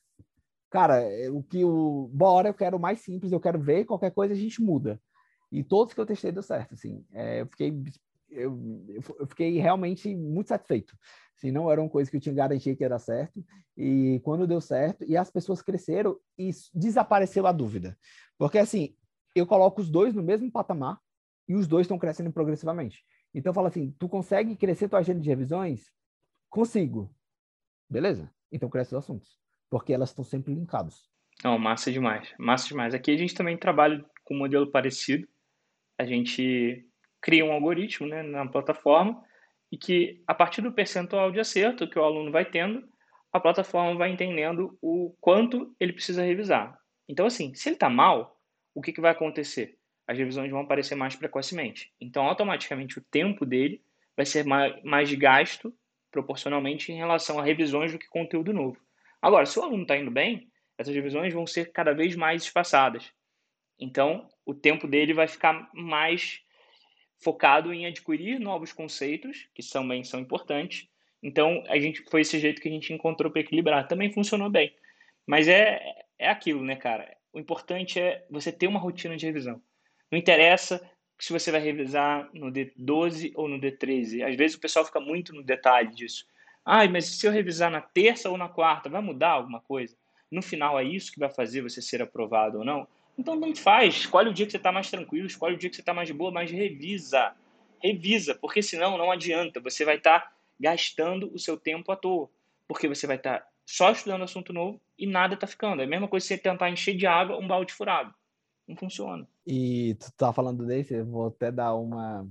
[0.70, 2.10] Cara, é, o que o...
[2.14, 5.02] Bora, eu quero mais simples, eu quero ver, qualquer coisa a gente muda.
[5.52, 7.06] E todos que eu testei deu certo, assim.
[7.14, 7.72] É, eu fiquei
[8.30, 8.86] eu,
[9.20, 10.98] eu, fiquei realmente muito satisfeito.
[11.38, 13.44] Assim, não era uma coisa que eu tinha garantia que dar certo.
[13.76, 17.98] E quando deu certo, e as pessoas cresceram e desapareceu a dúvida.
[18.38, 18.96] Porque, assim,
[19.36, 21.00] eu coloco os dois no mesmo patamar
[21.48, 23.04] e os dois estão crescendo progressivamente.
[23.34, 25.92] Então, eu falo assim, tu consegue crescer tua agenda de revisões?
[26.50, 27.14] Consigo.
[27.90, 28.32] Beleza.
[28.50, 29.38] Então, cresce os assuntos.
[29.70, 31.10] Porque elas estão sempre linkadas.
[31.44, 32.34] Não, massa demais.
[32.40, 32.94] Massa demais.
[32.94, 35.28] Aqui a gente também trabalha com um modelo parecido.
[35.98, 36.88] A gente
[37.20, 39.22] cria um algoritmo né, na plataforma
[39.72, 42.88] e que, a partir do percentual de acerto que o aluno vai tendo,
[43.32, 46.80] a plataforma vai entendendo o quanto ele precisa revisar.
[47.08, 48.40] Então, assim, se ele está mal,
[48.74, 49.78] o que, que vai acontecer?
[50.08, 51.92] As revisões vão aparecer mais precocemente.
[52.00, 53.82] Então, automaticamente, o tempo dele
[54.16, 55.74] vai ser mais, gasto
[56.10, 58.80] proporcionalmente em relação a revisões do que conteúdo novo.
[59.22, 63.12] Agora, se o aluno está indo bem, essas revisões vão ser cada vez mais espaçadas.
[63.78, 66.40] Então, o tempo dele vai ficar mais
[67.26, 70.88] focado em adquirir novos conceitos, que também são importantes.
[71.24, 73.88] Então, a gente foi esse jeito que a gente encontrou para equilibrar.
[73.88, 74.72] Também funcionou bem.
[75.26, 75.82] Mas é,
[76.20, 77.18] é aquilo, né, cara?
[77.34, 79.60] O importante é você ter uma rotina de revisão.
[80.12, 80.80] Não interessa
[81.18, 84.24] se você vai revisar no D12 ou no D13.
[84.24, 86.28] Às vezes o pessoal fica muito no detalhe disso.
[86.64, 89.98] Ai, mas se eu revisar na terça ou na quarta, vai mudar alguma coisa?
[90.30, 92.88] No final, é isso que vai fazer você ser aprovado ou não?
[93.18, 93.96] Então não faz.
[93.96, 96.10] Escolhe o dia que você está mais tranquilo, escolhe o dia que você está mais
[96.12, 97.34] boa, mas revisa.
[97.82, 99.60] Revisa, porque senão não adianta.
[99.60, 102.30] Você vai estar tá gastando o seu tempo à toa.
[102.68, 105.82] Porque você vai estar tá só estudando assunto novo e nada está ficando.
[105.82, 108.14] É a mesma coisa que você tentar encher de água um balde furado.
[108.68, 109.28] Não funciona.
[109.46, 112.28] E tu tá falando desse, eu vou até dar uma.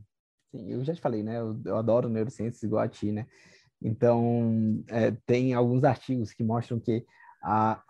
[0.53, 1.39] Eu já te falei, né?
[1.39, 3.27] Eu, eu adoro neurociências igual a ti, né?
[3.81, 7.05] Então, é, tem alguns artigos que mostram que
[7.43, 7.83] a,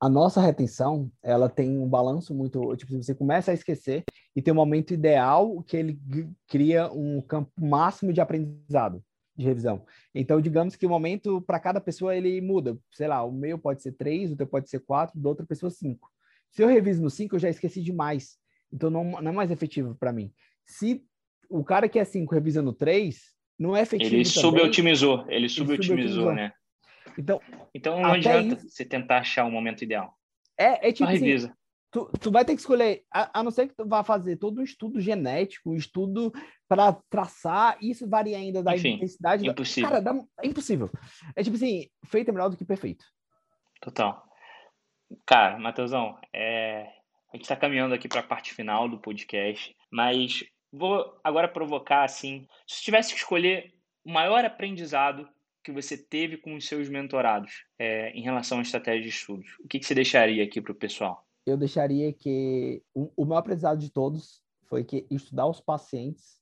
[0.00, 4.02] a nossa retenção, ela tem um balanço muito, tipo, você começa a esquecer
[4.34, 6.00] e tem um momento ideal que ele
[6.48, 9.04] cria um campo máximo de aprendizado,
[9.36, 9.84] de revisão.
[10.14, 12.78] Então, digamos que o momento para cada pessoa ele muda.
[12.90, 15.70] Sei lá, o meu pode ser três, o teu pode ser quatro, da outra pessoa
[15.70, 16.08] cinco.
[16.50, 18.38] Se eu reviso no cinco, eu já esqueci demais.
[18.72, 20.32] Então, não, não é mais efetivo para mim.
[20.64, 21.04] Se
[21.50, 26.32] o cara que é cinco revisa no três, não é efetivo Ele subotimizou, ele subotimizou,
[26.32, 26.52] né?
[27.20, 27.40] Então,
[27.74, 28.70] então não adianta isso...
[28.70, 30.16] você tentar achar o momento ideal.
[30.58, 31.48] É, é tipo Só assim, revisa.
[31.48, 31.56] Assim,
[31.90, 34.60] tu, tu vai ter que escolher, a, a, não ser que tu vá fazer todo
[34.60, 36.32] um estudo genético, um estudo
[36.66, 39.46] para traçar, isso varia ainda da Enfim, intensidade.
[39.46, 39.90] Impossível.
[39.90, 40.02] Da...
[40.02, 40.90] Cara, é impossível.
[41.36, 43.04] É tipo assim, feito é melhor do que perfeito.
[43.82, 44.24] Total.
[45.26, 46.84] Cara, Matheusão, é...
[47.32, 50.42] a gente está caminhando aqui para a parte final do podcast, mas
[50.72, 55.28] vou agora provocar assim, se tivesse que escolher o maior aprendizado
[55.62, 59.58] que você teve com os seus mentorados é, em relação à estratégia de estudos?
[59.60, 61.26] O que, que você deixaria aqui para o pessoal?
[61.46, 66.38] Eu deixaria que o, maior aprendizado de todos foi que estudar os pacientes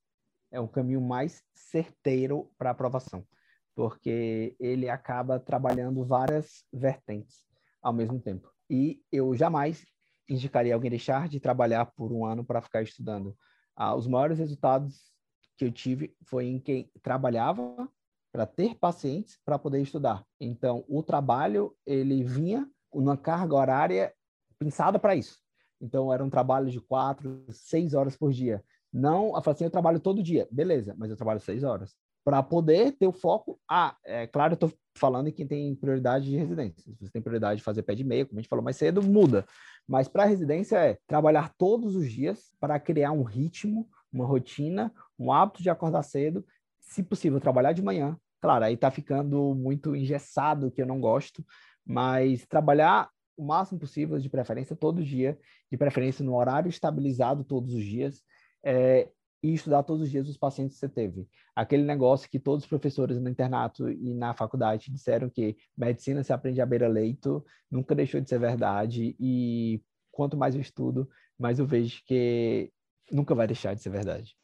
[0.50, 3.26] é o caminho mais certeiro para aprovação,
[3.74, 7.46] porque ele acaba trabalhando várias vertentes
[7.82, 8.50] ao mesmo tempo.
[8.68, 9.84] E eu jamais
[10.28, 13.36] indicaria alguém deixar de trabalhar por um ano para ficar estudando.
[13.74, 15.12] Ah, os maiores resultados
[15.56, 17.88] que eu tive foi em quem trabalhava
[18.32, 20.24] para ter pacientes para poder estudar.
[20.40, 24.12] Então, o trabalho ele vinha numa carga horária
[24.58, 25.38] pensada para isso.
[25.80, 28.62] Então, era um trabalho de quatro, seis horas por dia.
[28.92, 31.94] Não, eu assim, eu trabalho todo dia, beleza, mas eu trabalho seis horas
[32.28, 33.58] para poder ter o foco.
[33.66, 36.82] Ah, é claro, eu estou falando em quem tem prioridade de residência.
[36.82, 39.02] Se você tem prioridade de fazer pé de meia, como a gente falou mais cedo,
[39.02, 39.46] muda.
[39.88, 45.32] Mas para residência é trabalhar todos os dias para criar um ritmo, uma rotina, um
[45.32, 46.44] hábito de acordar cedo
[46.88, 48.18] se possível, trabalhar de manhã.
[48.40, 51.44] Claro, aí tá ficando muito engessado, que eu não gosto,
[51.84, 55.38] mas trabalhar o máximo possível, de preferência todo dia,
[55.70, 58.22] de preferência no horário estabilizado todos os dias,
[58.64, 59.08] é,
[59.42, 61.28] e estudar todos os dias os pacientes que você teve.
[61.54, 66.32] Aquele negócio que todos os professores no internato e na faculdade disseram que medicina se
[66.32, 69.80] aprende à beira-leito, nunca deixou de ser verdade, e
[70.10, 71.08] quanto mais eu estudo,
[71.38, 72.72] mais eu vejo que
[73.12, 74.36] nunca vai deixar de ser verdade.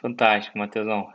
[0.00, 1.06] Fantástico, Matheusão.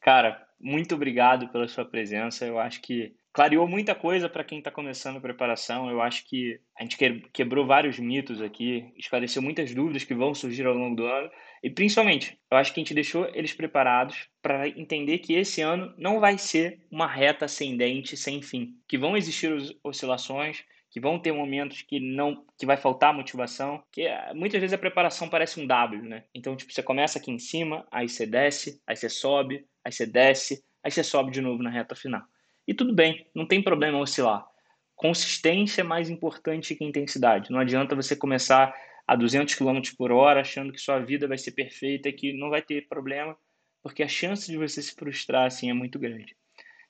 [0.00, 2.46] Cara, muito obrigado pela sua presença.
[2.46, 5.90] Eu acho que clareou muita coisa para quem está começando a preparação.
[5.90, 6.96] Eu acho que a gente
[7.32, 11.30] quebrou vários mitos aqui, esclareceu muitas dúvidas que vão surgir ao longo do ano.
[11.62, 15.94] E principalmente, eu acho que a gente deixou eles preparados para entender que esse ano
[15.98, 19.52] não vai ser uma reta ascendente sem fim, que vão existir
[19.84, 24.74] oscilações, que vão ter momentos que não que vai faltar motivação, que eh, muitas vezes
[24.74, 26.24] a preparação parece um W, né?
[26.34, 30.04] Então, tipo, você começa aqui em cima, aí você desce, aí você sobe, aí você
[30.04, 32.22] desce, aí você sobe de novo na reta final.
[32.66, 34.44] E tudo bem, não tem problema oscilar.
[34.96, 37.50] Consistência é mais importante que intensidade.
[37.50, 38.74] Não adianta você começar
[39.06, 42.62] a 200 km por hora achando que sua vida vai ser perfeita, que não vai
[42.62, 43.36] ter problema,
[43.82, 46.36] porque a chance de você se frustrar assim é muito grande.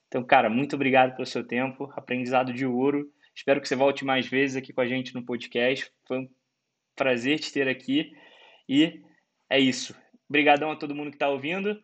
[0.07, 3.09] Então, cara, muito obrigado pelo seu tempo, aprendizado de ouro.
[3.35, 5.91] Espero que você volte mais vezes aqui com a gente no podcast.
[6.07, 6.29] Foi um
[6.95, 8.11] prazer te ter aqui
[8.67, 9.01] e
[9.49, 9.95] é isso.
[10.29, 11.79] Obrigadão a todo mundo que está ouvindo.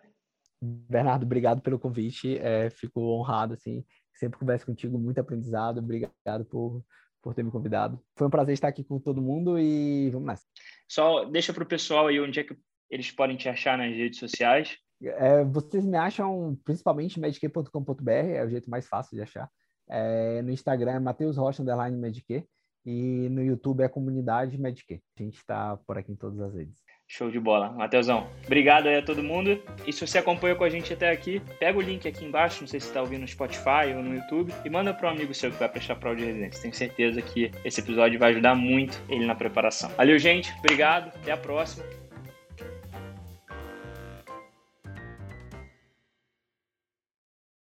[0.62, 2.38] Bernardo, obrigado pelo convite.
[2.40, 3.86] É, fico honrado, assim.
[4.14, 5.80] Sempre converso contigo, muito aprendizado.
[5.80, 6.84] Obrigado por,
[7.22, 8.02] por ter me convidado.
[8.16, 10.46] Foi um prazer estar aqui com todo mundo e vamos nessa.
[10.88, 12.58] Só deixa para o pessoal aí onde é que
[12.90, 14.78] eles podem te achar nas redes sociais.
[15.04, 19.50] É, vocês me acham principalmente medique.com.br, é o jeito mais fácil de achar.
[19.90, 22.44] É, no Instagram é Matheus Rocha, underline Medique.
[22.86, 25.02] E no YouTube é comunidade Medique.
[25.20, 26.82] A gente está por aqui em todas as redes.
[27.06, 27.70] Show de bola.
[27.72, 29.62] Matheusão, obrigado aí a todo mundo.
[29.86, 32.68] E se você acompanhou com a gente até aqui, pega o link aqui embaixo, não
[32.68, 35.52] sei se está ouvindo no Spotify ou no YouTube, e manda para um amigo seu
[35.52, 36.62] que vai prestar prova de residência.
[36.62, 39.90] Tenho certeza que esse episódio vai ajudar muito ele na preparação.
[39.92, 40.54] Valeu, gente.
[40.60, 41.08] Obrigado.
[41.16, 42.07] Até a próxima.